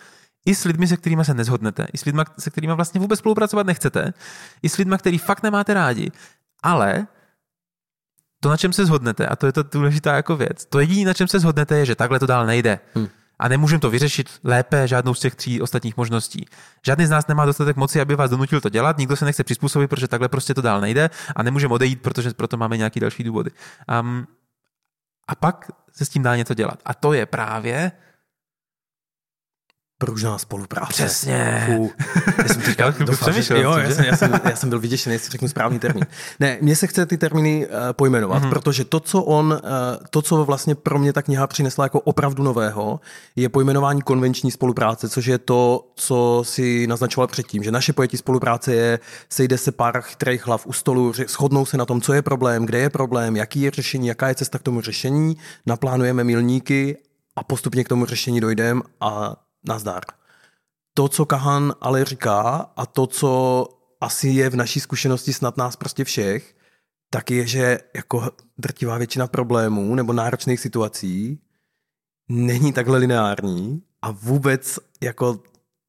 [0.47, 3.67] i s lidmi, se kterými se nezhodnete, i s lidmi, se kterými vlastně vůbec spolupracovat
[3.67, 4.13] nechcete,
[4.63, 6.13] i s lidmi, který fakt nemáte rádi,
[6.63, 7.07] ale
[8.41, 11.15] to, na čem se zhodnete, a to je to důležitá jako věc, to jediné, na
[11.15, 12.81] čem se zhodnete, je, že takhle to dál nejde.
[12.95, 13.09] Hmm
[13.41, 16.47] a nemůžeme to vyřešit lépe žádnou z těch tří ostatních možností.
[16.87, 19.91] Žádný z nás nemá dostatek moci, aby vás donutil to dělat, nikdo se nechce přizpůsobit,
[19.91, 23.51] protože takhle prostě to dál nejde a nemůžeme odejít, protože proto máme nějaký další důvody.
[24.01, 24.27] Um,
[25.29, 26.79] a pak se s tím dá něco dělat.
[26.85, 27.93] A to je právě
[30.01, 30.93] Pružná spolupráce.
[30.93, 31.65] Přesně.
[31.67, 31.91] Fů.
[32.39, 32.91] Já jsem teďka
[33.41, 36.07] že, jo, já jsem, já, jsem, já jsem byl vyděšený, jestli řeknu správný termín.
[36.41, 38.51] Ne, mně se chce ty termíny uh, pojmenovat, mm-hmm.
[38.51, 39.59] protože to, co on, uh,
[40.11, 43.01] to, co vlastně pro mě ta kniha přinesla jako opravdu nového,
[43.37, 48.75] je pojmenování konvenční spolupráce, což je to, co si naznačoval předtím, že naše pojetí spolupráce
[48.75, 48.99] je,
[49.29, 52.79] sejde se pár chytrých hlav u stolu, shodnou se na tom, co je problém, kde
[52.79, 55.37] je problém, jaký je řešení, jaká je cesta k tomu řešení,
[55.67, 56.97] naplánujeme milníky
[57.37, 59.37] a postupně k tomu řešení dojdeme a
[59.69, 60.03] nazdar.
[60.95, 63.65] To, co Kahan ale říká a to, co
[64.01, 66.57] asi je v naší zkušenosti snad nás prostě všech,
[67.11, 71.41] tak je, že jako drtivá většina problémů nebo náročných situací
[72.29, 75.43] není takhle lineární a vůbec jako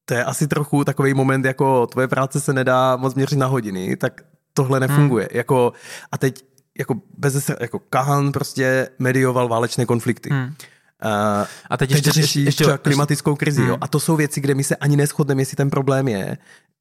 [0.04, 3.96] to je asi trochu takový moment, jako tvoje práce se nedá moc měřit na hodiny,
[3.96, 4.22] tak
[4.54, 5.28] tohle nefunguje.
[5.30, 5.36] Hmm.
[5.36, 5.72] Jako,
[6.12, 6.44] a teď
[6.78, 10.30] jako bez jako Kahan prostě medioval válečné konflikty.
[10.30, 10.54] Hmm.
[11.04, 13.60] Uh, a teď, teď ještě, řeší ještě, ještě, klimatickou krizi.
[13.60, 13.70] Hmm.
[13.70, 13.78] Jo?
[13.80, 16.38] A to jsou věci, kde my se ani neschodneme, jestli ten problém je.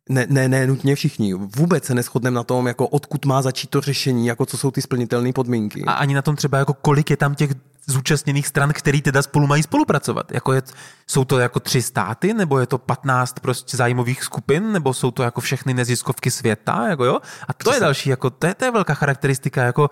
[0.09, 1.33] Ne, ne, ne nutně všichni.
[1.33, 4.81] Vůbec se neschodneme na tom, jako odkud má začít to řešení, jako co jsou ty
[4.81, 5.83] splnitelné podmínky.
[5.87, 7.51] A ani na tom třeba, jako kolik je tam těch
[7.87, 10.31] zúčastněných stran, který teda spolu mají spolupracovat.
[10.31, 10.61] Jako je,
[11.07, 15.23] jsou to jako tři státy, nebo je to 15 prostě zájmových skupin, nebo jsou to
[15.23, 17.19] jako všechny neziskovky světa, jako jo?
[17.47, 19.89] A to, to je další, jako to je, to je velká charakteristika, jako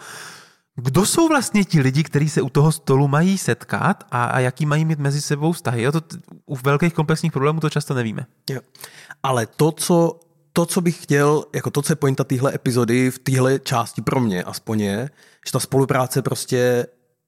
[0.79, 4.65] kdo jsou vlastně ti lidi, kteří se u toho stolu mají setkat a, a jaký
[4.65, 5.81] mají mít mezi sebou vztahy?
[5.81, 6.01] Jo, to,
[6.45, 8.25] u velkých komplexních problémů to často nevíme.
[8.49, 8.59] Jo.
[9.23, 10.19] Ale to, co
[10.53, 14.19] to, co bych chtěl, jako to, co je pointa téhle epizody v téhle části pro
[14.19, 15.09] mě aspoň je,
[15.45, 16.87] že ta spolupráce prostě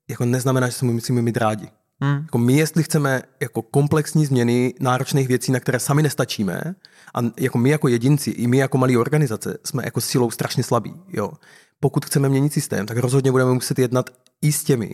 [0.10, 1.68] jako neznamená, že se musíme mít rádi.
[2.02, 2.22] Hmm.
[2.22, 6.76] Jako my, jestli chceme jako komplexní změny náročných věcí, na které sami nestačíme,
[7.16, 10.94] a jako my jako jedinci, i my jako malé organizace, jsme jako silou strašně slabí.
[11.08, 11.32] Jo
[11.82, 14.10] pokud chceme měnit systém, tak rozhodně budeme muset jednat
[14.42, 14.92] i s těmi,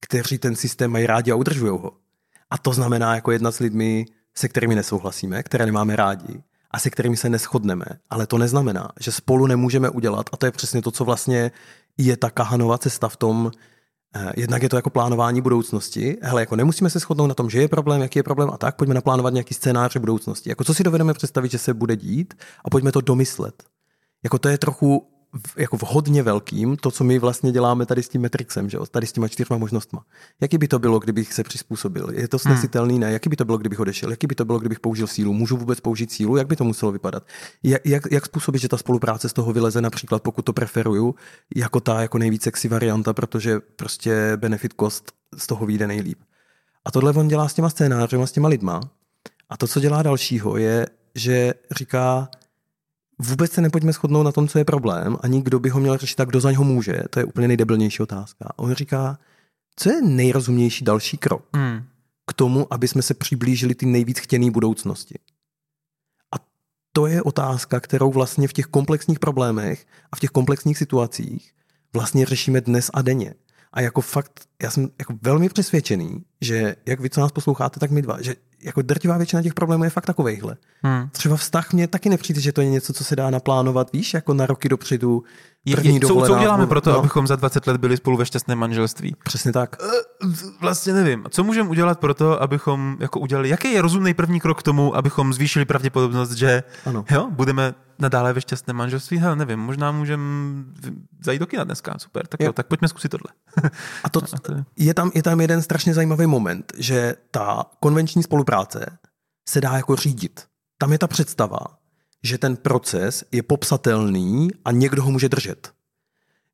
[0.00, 1.92] kteří ten systém mají rádi a udržují ho.
[2.50, 6.90] A to znamená jako jednat s lidmi, se kterými nesouhlasíme, které nemáme rádi a se
[6.90, 7.84] kterými se neschodneme.
[8.10, 11.50] Ale to neznamená, že spolu nemůžeme udělat, a to je přesně to, co vlastně
[11.98, 13.50] je ta kahanová cesta v tom,
[14.14, 16.16] eh, Jednak je to jako plánování budoucnosti.
[16.22, 18.76] Hele, jako nemusíme se shodnout na tom, že je problém, jaký je problém a tak,
[18.76, 20.48] pojďme naplánovat nějaký scénář budoucnosti.
[20.48, 22.34] Jako co si dovedeme představit, že se bude dít
[22.64, 23.64] a pojďme to domyslet.
[24.24, 25.17] Jako to je trochu
[25.56, 29.06] jako v hodně velkým, to, co my vlastně děláme tady s tím Matrixem, že tady
[29.06, 30.04] s těma čtyřma možnostma.
[30.40, 32.10] Jaký by to bylo, kdybych se přizpůsobil?
[32.12, 32.54] Je to hmm.
[32.54, 32.98] snesitelný?
[32.98, 33.12] Ne.
[33.12, 34.10] Jaký by to bylo, kdybych odešel?
[34.10, 35.32] Jaký by to bylo, kdybych použil sílu?
[35.32, 36.36] Můžu vůbec použít sílu?
[36.36, 37.26] Jak by to muselo vypadat?
[37.62, 41.14] Jak, jak, jak způsobit, že ta spolupráce z toho vyleze například, pokud to preferuju,
[41.56, 46.18] jako ta jako nejvíc sexy varianta, protože prostě benefit cost z toho vyjde nejlíp.
[46.84, 48.80] A tohle on dělá s těma scénářem a s těma lidma.
[49.50, 52.28] A to, co dělá dalšího, je, že říká,
[53.18, 56.16] vůbec se nepojďme shodnout na tom, co je problém, ani kdo by ho měl řešit,
[56.16, 57.02] tak kdo za něho může.
[57.10, 58.44] To je úplně nejdebilnější otázka.
[58.44, 59.18] A on říká,
[59.76, 61.82] co je nejrozumnější další krok Hmm.
[62.26, 65.18] k tomu, aby jsme se přiblížili ty nejvíc chtěné budoucnosti.
[66.34, 66.44] A
[66.92, 71.54] to je otázka, kterou vlastně v těch komplexních problémech a v těch komplexních situacích
[71.92, 73.34] vlastně řešíme dnes a denně.
[73.72, 77.90] A jako fakt, já jsem jako velmi přesvědčený, že jak vy, co nás posloucháte, tak
[77.90, 80.56] my dva, že jako drtivá většina těch problémů je fakt takovejhle.
[80.82, 81.08] Hmm.
[81.12, 84.34] Třeba vztah mě taky nepřijde, že to je něco, co se dá naplánovat, víš, jako
[84.34, 85.22] na roky dopředu.
[85.64, 86.98] Je, První je, co, co dovolená, uděláme pro to, no.
[86.98, 89.16] abychom za 20 let byli spolu ve šťastném manželství?
[89.24, 89.76] Přesně tak.
[90.60, 91.24] Vlastně nevím.
[91.30, 94.96] Co můžeme udělat pro to, abychom jako udělali, jaký je rozumný první krok k tomu,
[94.96, 97.04] abychom zvýšili pravděpodobnost, že Ano.
[97.10, 99.18] jo, budeme nadále ve šťastném manželství?
[99.18, 100.22] Hele, nevím, možná můžeme
[101.24, 102.26] zajít do kina dneska, super.
[102.26, 102.52] Tak jo, Jo.
[102.52, 103.32] tak pojďme zkusit tohle.
[104.04, 107.70] A to, A to je- je, tam, je tam jeden strašně zajímavý moment, že ta
[107.80, 108.98] konvenční spolupráce
[109.48, 110.46] se dá jako řídit.
[110.78, 111.60] Tam je ta představa,
[112.22, 115.72] že ten proces je popsatelný a někdo ho může držet.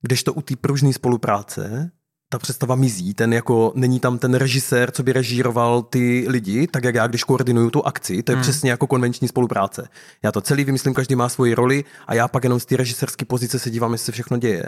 [0.03, 1.91] Kdežto u té pružné spolupráce
[2.35, 6.85] ta představa mizí, ten jako, není tam ten režisér, co by režíroval ty lidi, tak
[6.85, 8.43] jak já, když koordinuju tu akci, to je hmm.
[8.43, 9.89] přesně jako konvenční spolupráce.
[10.23, 13.25] Já to celý vymyslím, každý má svoji roli a já pak jenom z té režisérské
[13.25, 14.65] pozice se dívám, jestli se všechno děje.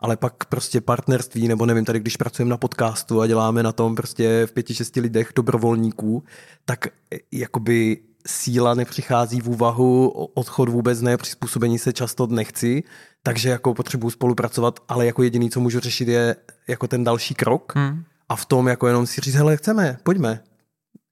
[0.00, 3.94] Ale pak prostě partnerství, nebo nevím, tady když pracujeme na podcastu a děláme na tom
[3.94, 6.24] prostě v pěti, šesti lidech dobrovolníků,
[6.64, 12.82] tak eh, jakoby síla nepřichází v úvahu, odchod vůbec ne, přizpůsobení se často nechci,
[13.22, 16.36] takže jako potřebuji spolupracovat, ale jako jediný, co můžu řešit, je
[16.68, 18.04] jako ten další krok Hmm.
[18.28, 20.42] a v tom jako jenom si říct, hele, chceme, pojďme.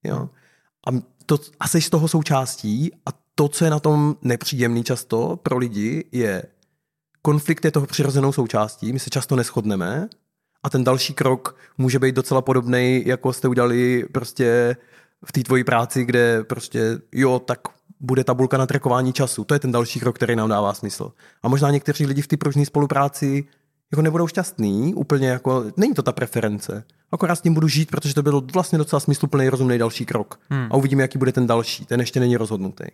[0.04, 0.28] Jo.
[0.88, 0.90] A,
[1.26, 5.58] to, a jsi z toho součástí a to, co je na tom nepříjemný často pro
[5.58, 6.42] lidi, je
[7.22, 10.08] konflikt je toho přirozenou součástí, my se často neschodneme
[10.62, 14.76] a ten další krok může být docela podobný, jako jste udělali prostě
[15.24, 17.58] v té tvojí práci, kde prostě jo, tak
[18.00, 19.44] bude tabulka na trekování času.
[19.44, 21.12] To je ten další krok, který nám dává smysl.
[21.42, 23.44] A možná někteří lidi v té pružné spolupráci
[23.92, 26.84] jako nebudou šťastný, úplně jako, není to ta preference.
[27.12, 30.40] Akorát s tím budu žít, protože to byl vlastně docela smysluplný, rozumný další krok.
[30.50, 30.68] Hmm.
[30.70, 31.84] A uvidíme, jaký bude ten další.
[31.84, 32.84] Ten ještě není rozhodnutý.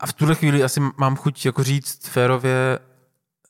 [0.00, 2.78] A v tuhle chvíli asi mám chuť jako říct férově,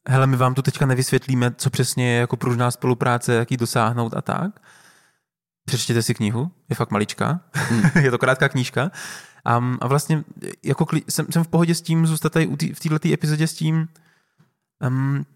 [0.08, 4.14] hele, my vám tu teďka nevysvětlíme, co přesně je jako pružná spolupráce, jak ji dosáhnout
[4.16, 4.60] a tak.
[5.64, 7.40] Přečtěte si knihu, je fakt maličká,
[8.02, 8.90] je to krátká knížka.
[9.44, 10.24] A, a vlastně
[10.64, 13.88] jako jsem, jsem v pohodě s tím zůstat tady tý, v této epizodě s tím,
[14.86, 15.26] um,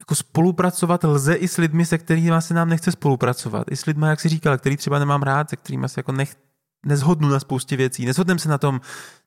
[0.00, 3.66] jako spolupracovat lze i s lidmi, se kterými se nám nechce spolupracovat.
[3.70, 6.36] I s lidmi, jak si říkal, který třeba nemám rád, se kterými se jako nech,
[6.86, 8.80] nezhodnu na spoustě věcí, nezhodneme se na tom,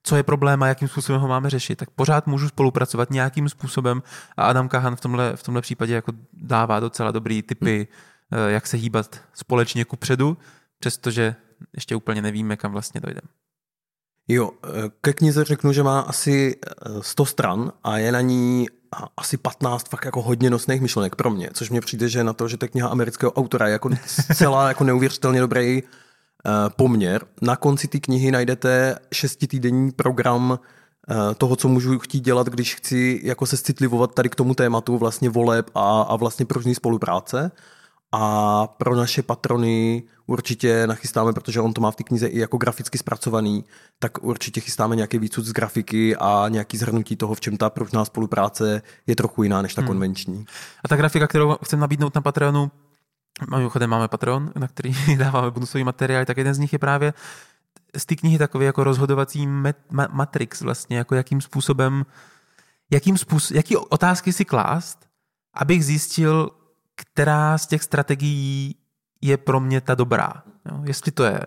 [0.03, 4.03] co je problém a jakým způsobem ho máme řešit, tak pořád můžu spolupracovat nějakým způsobem
[4.37, 7.87] a Adam Kahan v tomhle, v tomhle případě jako dává docela dobrý typy,
[8.31, 8.49] hmm.
[8.49, 10.37] jak se hýbat společně ku předu,
[10.79, 11.35] přestože
[11.73, 13.27] ještě úplně nevíme, kam vlastně dojdeme.
[14.27, 14.51] Jo,
[15.01, 16.55] ke knize řeknu, že má asi
[17.01, 18.67] 100 stran a je na ní
[19.17, 22.47] asi 15 fakt jako hodně nosných myšlenek pro mě, což mě přijde, že na to,
[22.47, 23.89] že to je kniha amerického autora, je jako
[24.35, 25.83] celá jako neuvěřitelně dobrý
[26.75, 27.25] poměr.
[27.41, 30.59] Na konci té knihy najdete šestitýdenní program
[31.37, 35.29] toho, co můžu chtít dělat, když chci jako se citlivovat tady k tomu tématu vlastně
[35.29, 37.51] voleb a, a vlastně pružný spolupráce.
[38.15, 42.57] A pro naše patrony určitě nachystáme, protože on to má v té knize i jako
[42.57, 43.65] graficky zpracovaný,
[43.99, 48.05] tak určitě chystáme nějaký výcud z grafiky a nějaký zhrnutí toho, v čem ta pružná
[48.05, 49.87] spolupráce je trochu jiná než ta hmm.
[49.87, 50.45] konvenční.
[50.83, 52.71] A ta grafika, kterou chcem nabídnout na Patreonu,
[53.57, 57.13] mimochodem máme Patreon, na který dáváme bonusový materiál, tak jeden z nich je právě
[57.97, 62.05] z té knihy takový jako rozhodovací met, ma, matrix vlastně, jako jakým způsobem,
[62.91, 65.07] jakým způsob, jaký otázky si klást,
[65.53, 66.49] abych zjistil,
[66.95, 68.75] která z těch strategií
[69.21, 70.43] je pro mě ta dobrá.
[70.71, 70.81] Jo?
[70.83, 71.39] Jestli to je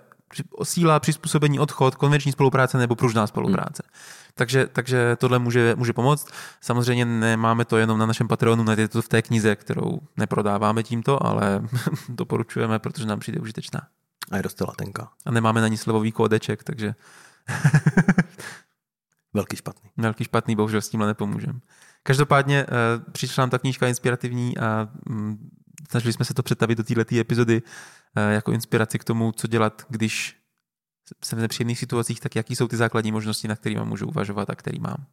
[0.62, 3.82] síla, přizpůsobení, odchod, konvenční spolupráce nebo pružná spolupráce.
[3.82, 4.25] Hmm.
[4.38, 6.28] Takže, takže tohle může, může pomoct.
[6.60, 11.26] Samozřejmě nemáme to jenom na našem Patreonu, najdete to v té knize, kterou neprodáváme tímto,
[11.26, 11.62] ale
[12.08, 13.80] doporučujeme, protože nám přijde užitečná.
[14.30, 15.08] A je dost latenka.
[15.26, 16.94] A nemáme na ní slevový kódeček, takže...
[19.34, 19.90] Velký špatný.
[19.96, 21.60] Velký špatný, bohužel s tímhle nepomůžeme.
[22.02, 25.50] Každopádně uh, přišla nám ta knížka inspirativní a um,
[25.90, 29.82] snažili jsme se to přetavit do této epizody uh, jako inspiraci k tomu, co dělat,
[29.88, 30.36] když
[31.24, 34.54] jsem v nepříjemných situacích, tak jaký jsou ty základní možnosti, na kterými můžu uvažovat a
[34.54, 35.04] který mám.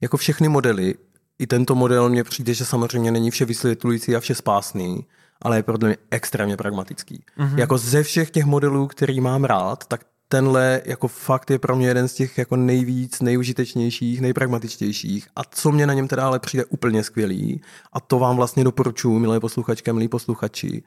[0.00, 0.94] Jako všechny modely,
[1.38, 5.06] i tento model mně přijde, že samozřejmě není vše vysvětlující a vše spásný,
[5.42, 7.24] ale je pro mě extrémně pragmatický.
[7.38, 7.58] Mm-hmm.
[7.58, 11.88] Jako ze všech těch modelů, který mám rád, tak tenhle jako fakt je pro mě
[11.88, 15.28] jeden z těch jako nejvíc, nejužitečnějších, nejpragmatičtějších.
[15.36, 17.60] A co mě na něm teda ale přijde úplně skvělý,
[17.92, 20.82] a to vám vlastně doporučuji, milé posluchačky, milí posluchači,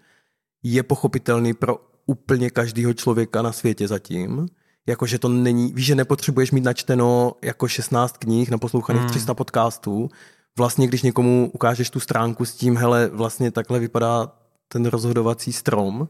[0.63, 4.47] je pochopitelný pro úplně každého člověka na světě zatím.
[4.87, 9.09] Jakože to není, víš, že nepotřebuješ mít načteno jako 16 knih, naposlouchaných Hmm.
[9.09, 10.09] 300 podcastů.
[10.57, 14.31] Vlastně, když někomu ukážeš tu stránku s tím, hele, vlastně takhle vypadá
[14.67, 16.09] ten rozhodovací strom,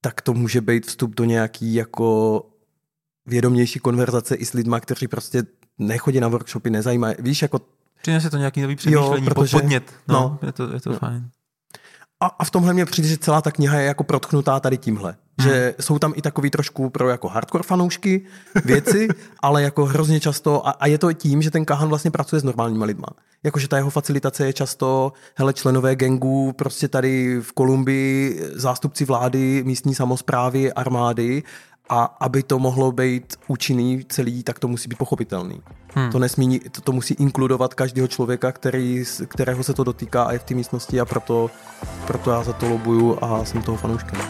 [0.00, 2.42] tak to může být vstup do nějaký jako
[3.26, 5.42] vědomější konverzace i s lidma, kteří prostě
[5.78, 7.14] nechodí na workshopy, nezajímají.
[7.18, 7.60] Víš, jako
[8.02, 9.92] Přinese to nějaký nový přemýšlení, Jo, protože- podnět.
[10.08, 10.38] No, no.
[10.46, 10.98] je to, je to No.
[10.98, 11.30] fajn.
[12.24, 15.16] A, a v tomhle mě přijde, že celá ta kniha je jako protknutá tady tímhle.
[15.38, 15.48] Hmm.
[15.48, 18.24] Že jsou tam i takový trošku pro jako hardcore fanoušky
[18.64, 19.08] věci,
[19.40, 22.44] ale jako hrozně často, a, a je to tím, že ten Kahan vlastně pracuje s
[22.44, 23.06] normálníma lidma.
[23.42, 29.62] Jakože ta jeho facilitace je často, hele, členové gangů, prostě tady v Kolumbii, zástupci vlády,
[29.66, 31.42] místní samozprávy, armády,
[31.88, 35.62] a aby to mohlo být účinný celý, tak to musí být pochopitelný.
[35.94, 36.10] Hmm.
[36.10, 40.38] To, nesmí, to, to musí inkludovat každého člověka, který, kterého se to dotýká a je
[40.38, 41.50] v té místnosti a proto,
[42.06, 44.20] proto já za to lobuju a jsem toho fanouškem.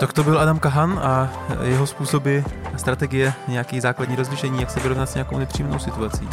[0.00, 2.38] Tak to byl Adam Kahan a jeho způsoby
[2.74, 6.28] a strategie, nějaký základní rozlišení, jak se vyrovnat s nějakou nepříjemnou situací.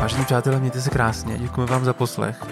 [0.00, 2.44] Vážení přátelé, mějte se krásně, děkujeme vám za poslech.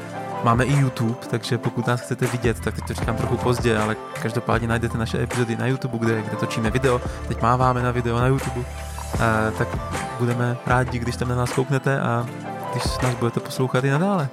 [0.45, 3.97] Máme i YouTube, takže pokud nás chcete vidět, tak teď to říkám trochu pozdě, ale
[4.23, 7.01] každopádně najdete naše epizody na YouTube, kde, kde točíme video.
[7.29, 8.61] Teď máváme na video na YouTube.
[8.61, 9.69] A, tak
[10.19, 12.27] budeme rádi, když tam na nás kouknete a
[12.73, 14.29] když nás budete poslouchat i nadále.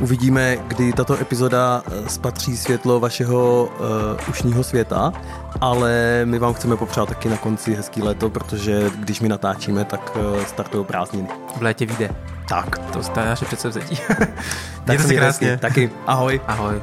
[0.00, 5.12] Uvidíme, kdy tato epizoda eh, spatří světlo vašeho uh, ušního světa,
[5.60, 10.16] ale my vám chceme popřát taky na konci hezký léto, protože když my natáčíme, tak
[10.16, 11.28] uh, startují prázdniny.
[11.56, 12.10] V létě vyjde.
[12.48, 13.96] Tak, To je naše předsevzetí.
[14.08, 15.56] tak Mějte se krásně.
[15.56, 15.90] Taky.
[16.06, 16.40] Ahoj.
[16.46, 16.82] Ahoj.